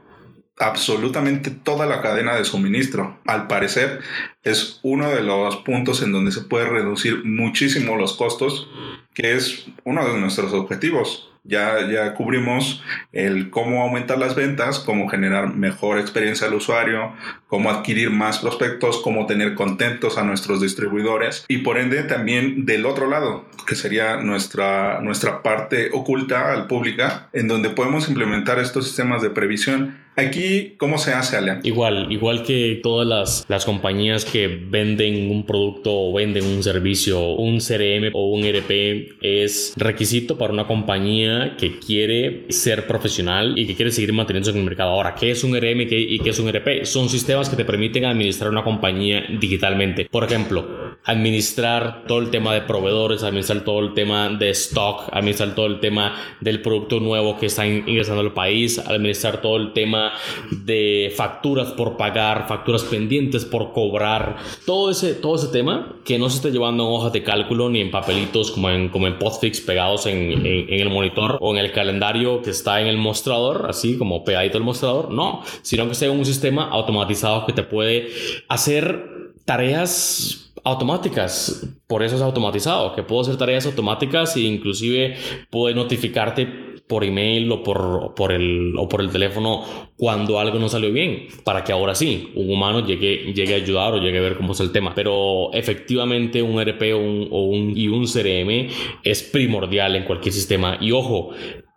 absolutamente 0.59 1.51
toda 1.51 1.85
la 1.85 2.01
cadena 2.01 2.35
de 2.35 2.45
suministro. 2.45 3.19
Al 3.25 3.47
parecer, 3.47 4.01
es 4.43 4.79
uno 4.83 5.09
de 5.09 5.23
los 5.23 5.57
puntos 5.57 6.01
en 6.03 6.11
donde 6.11 6.31
se 6.31 6.41
puede 6.41 6.65
reducir 6.65 7.23
muchísimo 7.23 7.95
los 7.95 8.13
costos, 8.17 8.69
que 9.13 9.35
es 9.35 9.65
uno 9.85 10.05
de 10.05 10.19
nuestros 10.19 10.53
objetivos 10.53 11.32
Ya, 11.45 11.85
ya 11.89 12.13
cubrimos 12.13 12.81
el 13.11 13.49
cómo 13.49 13.83
aumentar 13.83 14.17
las 14.17 14.33
ventas, 14.33 14.79
cómo 14.79 15.09
generar 15.09 15.53
mejor 15.53 15.99
experiencia 15.99 16.47
al 16.47 16.53
usuario, 16.53 17.13
cómo 17.47 17.69
adquirir 17.69 18.11
más 18.11 18.39
prospectos, 18.39 19.01
cómo 19.01 19.25
tener 19.25 19.53
contentos 19.53 20.17
a 20.17 20.23
nuestros 20.23 20.61
distribuidores 20.61 21.45
y 21.49 21.59
por 21.59 21.77
ende 21.77 22.03
también 22.03 22.65
del 22.65 22.85
otro 22.85 23.09
lado, 23.09 23.45
que 23.67 23.75
sería 23.75 24.17
nuestra, 24.17 25.01
nuestra 25.01 25.41
parte 25.41 25.89
oculta 25.91 26.53
al 26.53 26.67
pública, 26.67 27.27
en 27.33 27.49
donde 27.49 27.69
podemos 27.69 28.07
implementar 28.07 28.59
estos 28.59 28.85
sistemas 28.85 29.21
de 29.21 29.29
previsión 29.29 30.02
Aquí, 30.15 30.75
¿cómo 30.77 30.99
se 30.99 31.11
hace, 31.11 31.37
Alan? 31.37 31.61
Igual, 31.63 32.11
igual 32.11 32.43
que 32.43 32.79
todas 32.83 33.07
las, 33.07 33.45
las 33.47 33.65
compañías 33.65 34.25
que 34.25 34.47
venden 34.47 35.31
un 35.31 35.43
producto 35.43 35.91
o 35.91 36.13
venden 36.13 36.45
un 36.45 36.61
servicio, 36.61 37.33
un 37.33 37.57
CRM 37.57 38.11
o 38.13 38.29
un 38.29 38.43
ERP 38.43 39.17
es 39.21 39.73
requisito 39.75 40.37
para 40.37 40.53
una 40.53 40.67
compañía 40.67 41.55
que 41.57 41.79
quiere 41.79 42.45
ser 42.49 42.85
profesional 42.85 43.57
y 43.57 43.65
que 43.65 43.75
quiere 43.75 43.91
seguir 43.91 44.13
manteniéndose 44.13 44.51
en 44.51 44.59
el 44.59 44.65
mercado. 44.65 44.91
Ahora, 44.91 45.15
¿qué 45.15 45.31
es 45.31 45.43
un 45.43 45.55
ERM 45.55 45.81
y 45.81 46.19
qué 46.19 46.29
es 46.29 46.37
un 46.37 46.47
ERP? 46.47 46.85
Son 46.85 47.09
sistemas 47.09 47.49
que 47.49 47.55
te 47.55 47.65
permiten 47.65 48.05
administrar 48.05 48.51
una 48.51 48.63
compañía 48.63 49.23
digitalmente. 49.39 50.07
Por 50.11 50.25
ejemplo, 50.25 50.92
administrar 51.05 52.05
todo 52.07 52.19
el 52.19 52.29
tema 52.29 52.53
de 52.53 52.61
proveedores, 52.61 53.23
administrar 53.23 53.63
todo 53.65 53.79
el 53.79 53.93
tema 53.93 54.29
de 54.29 54.49
stock, 54.51 55.09
administrar 55.11 55.53
todo 55.53 55.65
el 55.65 55.79
tema 55.79 56.15
del 56.39 56.61
producto 56.61 56.99
nuevo 56.99 57.37
que 57.37 57.47
está 57.47 57.67
ingresando 57.67 58.21
al 58.21 58.33
país, 58.33 58.79
administrar 58.79 59.41
todo 59.41 59.57
el 59.57 59.73
tema 59.73 60.13
de 60.51 61.13
facturas 61.15 61.71
por 61.71 61.97
pagar, 61.97 62.47
facturas 62.47 62.83
pendientes 62.83 63.43
por 63.43 63.73
cobrar, 63.73 64.37
todo 64.65 64.91
ese, 64.91 65.13
todo 65.13 65.35
ese 65.35 65.47
tema 65.47 65.93
que 66.05 66.17
no 66.17 66.29
se 66.29 66.37
está 66.37 66.49
llevando 66.49 66.85
en 66.85 66.93
hojas 66.93 67.11
de 67.11 67.23
cálculo 67.23 67.69
ni 67.69 67.81
en 67.81 67.91
papelitos 67.91 68.51
como 68.51 68.69
en, 68.69 68.89
como 68.89 69.07
en 69.07 69.19
postfix 69.19 69.59
pegados 69.59 70.05
en, 70.05 70.45
en, 70.45 70.79
el 70.79 70.89
monitor 70.89 71.37
o 71.41 71.53
en 71.53 71.57
el 71.57 71.71
calendario 71.71 72.41
que 72.41 72.51
está 72.51 72.81
en 72.81 72.87
el 72.87 72.97
mostrador, 72.97 73.67
así 73.69 73.97
como 73.97 74.23
pegadito 74.23 74.57
el 74.57 74.63
mostrador, 74.63 75.11
no, 75.11 75.41
sino 75.61 75.87
que 75.89 75.95
sea 75.95 76.11
un 76.11 76.25
sistema 76.25 76.69
automatizado 76.69 77.45
que 77.45 77.53
te 77.53 77.63
puede 77.63 78.09
hacer 78.47 79.33
tareas 79.45 80.52
automáticas. 80.63 81.67
Por 81.87 82.03
eso 82.03 82.15
es 82.15 82.21
automatizado, 82.21 82.95
que 82.95 83.03
puedo 83.03 83.21
hacer 83.21 83.37
tareas 83.37 83.65
automáticas 83.65 84.35
e 84.35 84.41
inclusive 84.41 85.15
puede 85.49 85.75
notificarte 85.75 86.73
por 86.87 87.03
email 87.03 87.51
o 87.51 87.63
por, 87.63 88.13
por 88.13 88.31
el, 88.31 88.73
o 88.77 88.87
por 88.89 89.01
el 89.01 89.09
teléfono 89.09 89.63
cuando 89.95 90.39
algo 90.39 90.59
no 90.59 90.67
salió 90.67 90.91
bien, 90.91 91.27
para 91.43 91.63
que 91.63 91.71
ahora 91.71 91.95
sí, 91.95 92.31
un 92.35 92.51
humano 92.51 92.85
llegue, 92.85 93.33
llegue 93.33 93.53
a 93.53 93.57
ayudar 93.57 93.93
o 93.93 93.97
llegue 93.97 94.17
a 94.17 94.21
ver 94.21 94.35
cómo 94.35 94.53
es 94.53 94.59
el 94.59 94.71
tema. 94.71 94.93
Pero 94.93 95.51
efectivamente 95.53 96.41
un 96.41 96.61
RP 96.61 96.93
un, 96.93 97.27
o 97.31 97.43
un, 97.43 97.77
y 97.77 97.87
un 97.87 98.05
CRM 98.05 98.69
es 99.03 99.23
primordial 99.23 99.95
en 99.95 100.03
cualquier 100.03 100.33
sistema. 100.33 100.77
Y 100.81 100.91
ojo, 100.91 101.31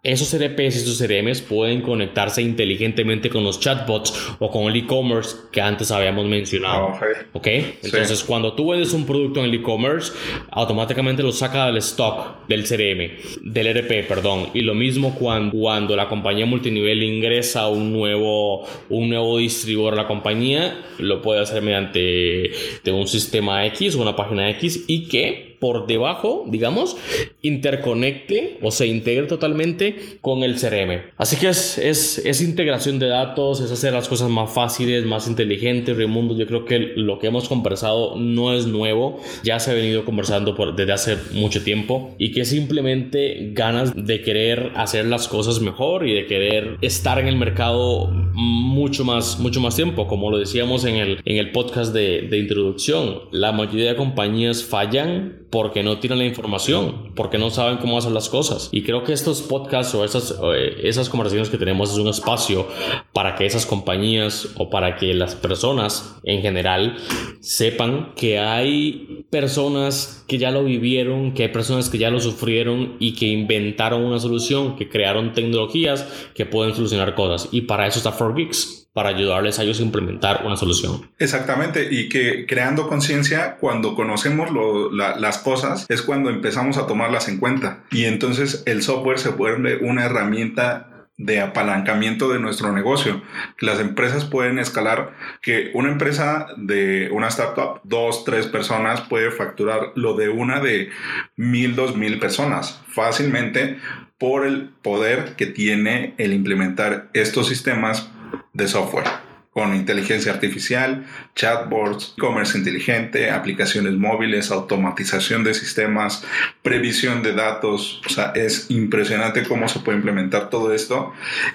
esos 0.07 0.33
ERPs 0.33 0.77
y 0.77 0.79
esos 0.79 0.99
CRMs 0.99 1.43
pueden 1.43 1.83
conectarse 1.83 2.41
inteligentemente 2.41 3.29
con 3.29 3.43
los 3.43 3.59
chatbots 3.59 4.37
o 4.39 4.51
con 4.51 4.65
el 4.65 4.77
e-commerce 4.77 5.37
que 5.51 5.61
antes 5.61 5.91
habíamos 5.91 6.27
mencionado. 6.27 6.91
Ah, 6.93 7.01
ok. 7.33 7.47
Entonces, 7.83 8.23
cuando 8.23 8.53
tú 8.53 8.71
vendes 8.71 8.93
un 8.93 9.05
producto 9.05 9.41
en 9.41 9.47
el 9.47 9.55
e-commerce, 9.55 10.13
automáticamente 10.51 11.25
lo 11.25 11.33
saca 11.33 11.67
del 11.67 11.79
stock 11.79 12.47
del 12.47 12.63
CRM, 12.63 13.53
del 13.53 13.67
ERP, 13.67 14.07
perdón. 14.07 14.51
Y 14.55 14.61
lo 14.61 14.75
mismo 14.75 15.15
cuando, 15.17 15.59
cuando 15.59 15.97
la 15.97 16.09
compañía 16.09 16.47
multinivel 16.47 17.03
ingresa 17.03 17.67
un 17.69 17.93
nuevo, 17.93 18.65
un 18.89 19.09
nuevo 19.09 19.39
distribuidor 19.39 19.95
a 19.95 19.97
la 19.97 20.07
compañía, 20.07 20.85
lo 20.99 21.21
puede 21.21 21.41
hacer 21.41 21.63
mediante 21.63 22.53
de 22.85 22.93
un 22.93 23.09
sistema 23.09 23.67
X 23.67 23.97
o 23.97 24.03
una 24.03 24.15
página 24.15 24.49
X 24.51 24.85
y 24.87 25.09
que 25.09 25.56
por 25.59 25.87
debajo, 25.87 26.45
digamos, 26.49 26.97
interconecte 27.43 28.59
o 28.63 28.71
se 28.71 28.87
integre 28.87 29.27
totalmente 29.27 30.19
con 30.21 30.43
el 30.43 30.57
CRM. 30.57 31.13
Así 31.17 31.37
que 31.37 31.49
es, 31.49 31.79
es, 31.79 32.19
es 32.19 32.41
integración 32.41 32.99
de 32.99 33.09
datos, 33.09 33.61
es 33.61 33.71
hacer 33.71 33.93
las 33.93 34.09
cosas 34.09 34.31
más 34.31 34.53
fáciles, 34.53 35.05
más 35.05 35.29
inteligentes. 35.29 35.97
Raimundo, 35.97 36.37
yo 36.37 36.47
creo 36.47 36.65
que 36.65 36.79
lo 36.79 37.19
que 37.19 37.29
hemos 37.29 37.49
conversado 37.49 38.17
no 38.17 38.53
es 38.53 38.67
nuevo, 38.67 39.21
ya 39.43 39.59
se 39.61 39.71
ha 39.71 39.75
venido 39.75 40.05
conversando 40.05 40.55
por, 40.55 40.77
desde 40.77 40.93
hace 40.93 41.17
mucho 41.33 41.63
tiempo 41.63 42.15
y 42.19 42.33
que 42.33 42.45
simplemente 42.45 43.51
ganas 43.53 43.93
de 43.95 44.23
querer 44.23 44.73
hacer 44.75 45.07
las 45.07 45.29
cosas 45.29 45.61
mejor 45.61 46.07
y 46.07 46.15
de 46.15 46.27
querer 46.27 46.79
estar 46.81 47.19
en 47.19 47.29
el 47.29 47.37
mercado 47.37 48.11
mucho 48.35 49.05
más, 49.05 49.39
mucho 49.39 49.61
más 49.61 49.77
tiempo. 49.77 50.07
Como 50.07 50.31
lo 50.31 50.39
decíamos 50.39 50.85
en 50.85 50.97
el, 50.97 51.21
en 51.25 51.37
el 51.37 51.53
podcast 51.53 51.93
de, 51.93 52.23
de 52.23 52.39
introducción, 52.39 53.23
la 53.31 53.53
mayoría 53.53 53.91
de 53.91 53.97
compañías 53.97 54.65
fallan 54.65 55.46
porque 55.51 55.83
no 55.83 55.99
tienen 55.99 56.19
la 56.19 56.25
información, 56.25 57.13
porque 57.15 57.39
no 57.39 57.51
saben 57.51 57.79
cómo 57.79 57.99
hacer 57.99 58.13
las 58.13 58.29
cosas. 58.29 58.69
Y 58.73 58.83
creo 58.83 59.05
que 59.05 59.13
estos 59.13 59.43
podcasts 59.43 59.95
o 59.95 60.05
esas, 60.05 60.39
eh, 60.55 60.77
esas 60.83 61.09
conversaciones 61.09 61.51
que 61.51 61.59
tenemos 61.59 61.93
es 61.93 61.99
un 61.99 62.09
espacio 62.09 62.67
para 63.13 63.35
que 63.35 63.47
esas 63.47 63.67
compañías 63.67 64.49
o 64.57 64.71
para 64.71 64.97
que 64.97 65.15
las 65.15 65.35
personas 65.35 66.19
en 66.25 66.43
general 66.43 66.97
sepan 67.41 68.13
que 68.17 68.39
hay 68.39 69.25
personas 69.31 70.25
que 70.27 70.39
ya 70.39 70.51
lo 70.51 70.65
vivieron, 70.65 71.33
que 71.33 71.45
hay 71.45 71.49
personas 71.51 71.89
que 71.89 71.99
ya 71.99 72.11
lo 72.11 72.21
sufrieron 72.21 72.97
y 72.99 73.15
que 73.15 73.27
inventaron 73.27 74.05
una 74.05 74.19
solución, 74.19 74.77
que 74.77 74.89
crearon 74.89 75.33
tecnologías 75.33 76.07
que 76.35 76.47
pueden 76.47 76.75
solucionar 76.75 77.15
cosas. 77.15 77.49
Y 77.53 77.63
para 77.63 77.87
eso 77.87 77.99
está 77.99 78.13
4Geeks 78.17 78.86
para 78.97 79.11
ayudarles 79.11 79.59
a 79.59 79.63
ellos 79.63 79.79
a 79.79 79.83
implementar 79.83 80.41
una 80.47 80.57
solución. 80.57 81.11
Exactamente, 81.19 81.87
y 81.91 82.09
que 82.09 82.47
creando 82.47 82.89
conciencia, 82.89 83.57
cuando 83.61 83.95
conocemos 83.95 84.49
las 84.91 85.37
cosas, 85.37 85.85
es 85.91 86.01
cuando 86.01 86.31
empezamos 86.31 86.79
a 86.79 86.87
tomarlas 86.87 87.29
en 87.29 87.37
cuenta. 87.37 87.85
Y 87.91 88.07
entonces 88.07 88.63
el 88.65 88.83
software 88.83 89.19
se 89.19 89.29
vuelve 89.29 89.77
una 89.83 90.07
herramienta 90.07 91.09
de 91.19 91.43
apalancamiento 91.43 92.31
de 92.31 92.39
nuestro 92.39 92.73
negocio. 92.73 93.21
Las 93.61 93.81
empresas 93.81 94.25
pueden 94.25 94.59
escalar 94.59 95.13
que 95.43 95.73
una 95.75 95.91
empresa 95.91 96.47
de 96.57 97.11
una 97.13 97.29
startup, 97.29 97.81
dos, 97.85 98.25
tres 98.25 98.47
personas 98.47 99.03
puede 99.03 99.31
facturar 99.31 99.93
lo 99.95 100.15
de 100.15 100.31
una 100.31 100.61
de 100.61 100.89
mil, 101.37 101.77
dos 101.77 101.97
mil 101.97 102.19
personas 102.19 102.81
fácilmente 102.89 103.77
por 104.17 104.47
el 104.47 104.71
poder 104.81 105.35
que 105.37 105.45
tiene 105.45 106.15
el 106.17 106.33
implementar 106.33 107.11
estos 107.13 107.49
sistemas 107.49 108.11
de 108.53 108.69
software 108.69 109.27
con 109.57 109.75
inteligencia 109.75 110.33
artificial, 110.33 111.07
chatbots, 111.35 112.13
e-commerce 112.19 112.59
inteligente, 112.59 113.31
aplicaciones 113.31 113.95
móviles, 113.95 114.51
automatización 114.51 115.45
de 115.45 115.55
sistemas, 115.55 116.27
previsión 116.61 117.23
de 117.23 117.33
datos. 117.33 118.03
O 118.05 118.11
sea, 118.11 118.33
es 118.35 118.71
impresionante 118.71 119.45
cómo 119.45 119.67
se 119.71 119.79
puede 119.79 119.97
implementar 119.97 120.51
todo 120.51 120.75
esto. 120.75 121.15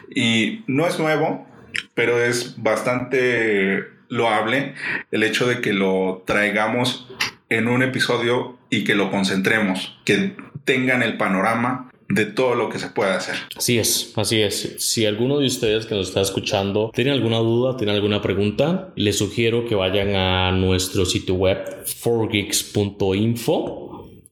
Y 0.10 0.64
no 0.66 0.88
es 0.88 0.98
nuevo, 0.98 1.48
pero 1.94 2.20
es 2.20 2.56
bastante 2.58 3.86
loable 4.10 4.74
el 5.12 5.22
hecho 5.22 5.46
de 5.46 5.62
que 5.62 5.72
lo 5.72 6.24
traigamos 6.26 7.08
en 7.50 7.68
un 7.68 7.84
episodio 7.84 8.58
y 8.72 8.84
que 8.84 8.96
lo 8.96 9.12
concentremos, 9.12 10.02
que 10.06 10.36
tengan 10.66 11.04
el 11.04 11.18
panorama 11.18 11.91
de 12.14 12.26
todo 12.26 12.56
lo 12.56 12.70
que 12.70 12.80
se 12.80 12.88
puede 12.88 13.12
hacer. 13.12 13.36
Así 13.56 13.78
es, 13.78 14.14
así 14.16 14.42
es. 14.42 14.76
Si 14.80 15.06
alguno 15.06 15.38
de 15.40 15.48
ustedes 15.48 15.86
que 15.86 15.96
nos 15.96 16.10
está 16.10 16.22
escuchando 16.22 16.92
tiene 16.94 17.12
alguna 17.12 17.38
duda, 17.38 17.78
tiene 17.78 17.94
alguna 17.94 18.22
pregunta, 18.22 18.92
les 18.96 19.18
sugiero 19.18 19.66
que 19.66 19.76
vayan 19.76 20.16
a 20.16 20.52
nuestro 20.52 21.06
sitio 21.06 21.36
web 21.36 21.86
4geeks.info 22.04 23.92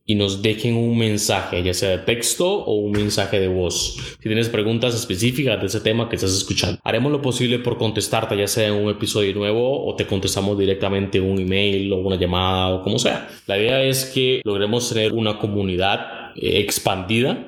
y 0.09 0.15
nos 0.15 0.41
dejen 0.41 0.75
un 0.75 0.97
mensaje, 0.97 1.61
ya 1.61 1.71
sea 1.71 1.89
de 1.89 1.99
texto 1.99 2.51
o 2.51 2.73
un 2.73 2.93
mensaje 2.93 3.39
de 3.39 3.47
voz. 3.47 3.95
Si 4.19 4.27
tienes 4.27 4.49
preguntas 4.49 4.95
específicas 4.95 5.61
de 5.61 5.67
ese 5.67 5.81
tema 5.81 6.09
que 6.09 6.15
estás 6.15 6.33
escuchando, 6.33 6.79
haremos 6.83 7.11
lo 7.11 7.21
posible 7.21 7.59
por 7.59 7.77
contestarte, 7.77 8.35
ya 8.35 8.47
sea 8.47 8.69
en 8.69 8.73
un 8.73 8.89
episodio 8.89 9.35
nuevo 9.35 9.85
o 9.85 9.95
te 9.95 10.07
contestamos 10.07 10.57
directamente 10.57 11.19
en 11.19 11.25
un 11.29 11.39
email 11.39 11.93
o 11.93 11.97
una 11.97 12.15
llamada 12.15 12.69
o 12.69 12.81
como 12.81 12.97
sea. 12.97 13.29
La 13.45 13.59
idea 13.59 13.83
es 13.83 14.05
que 14.05 14.41
logremos 14.45 14.89
tener 14.89 15.13
una 15.13 15.37
comunidad 15.37 16.18
expandida 16.35 17.45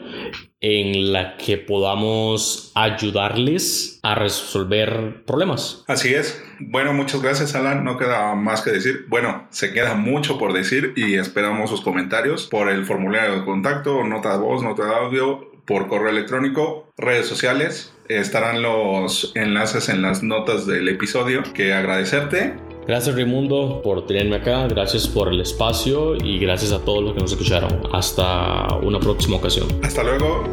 en 0.62 1.12
la 1.12 1.38
que 1.38 1.58
podamos 1.58 2.72
ayudarles 2.76 4.00
a 4.04 4.14
resolver 4.14 5.24
problemas. 5.26 5.84
Así 5.88 6.14
es. 6.14 6.42
Bueno, 6.60 6.94
muchas 6.94 7.22
gracias, 7.22 7.56
Alan. 7.56 7.84
No 7.84 7.98
queda 7.98 8.36
más 8.36 8.62
que 8.62 8.70
decir. 8.70 9.06
Bueno, 9.10 9.48
se 9.50 9.74
queda 9.74 9.96
mucho 9.96 10.38
por 10.38 10.54
decir 10.54 10.94
y 10.96 11.16
esperamos 11.16 11.72
sus 11.72 11.82
comentarios 11.82 12.46
por 12.46 12.70
el 12.70 12.86
formulario 12.86 13.40
de 13.40 13.46
contacto, 13.46 14.04
nota 14.04 14.34
de 14.34 14.38
voz, 14.38 14.62
nota 14.62 14.86
de 14.86 14.94
audio, 14.94 15.52
por 15.66 15.88
correo 15.88 16.10
electrónico, 16.10 16.88
redes 16.96 17.26
sociales. 17.26 17.94
Estarán 18.08 18.62
los 18.62 19.32
enlaces 19.36 19.90
en 19.90 20.04
las 20.04 20.22
notas 20.22 20.68
del 20.68 20.88
episodio. 20.90 21.42
Que 21.54 21.74
agradecerte 21.74 22.54
Gracias 22.88 23.16
Raimundo 23.16 23.82
por 23.84 24.06
tenerme 24.06 24.38
acá, 24.38 24.68
gracias 24.68 25.08
por 25.08 25.30
el 25.30 25.40
espacio 25.42 26.16
y 26.16 26.40
gracias 26.40 26.72
a 26.72 26.80
todos 26.80 27.04
los 27.04 27.14
que 27.14 27.20
nos 27.20 27.32
escucharon. 27.32 27.82
Hasta 27.92 28.68
una 28.82 29.00
próxima 29.00 29.38
ocasión. 29.38 29.68
Hasta 29.84 30.04
luego. 30.04 30.44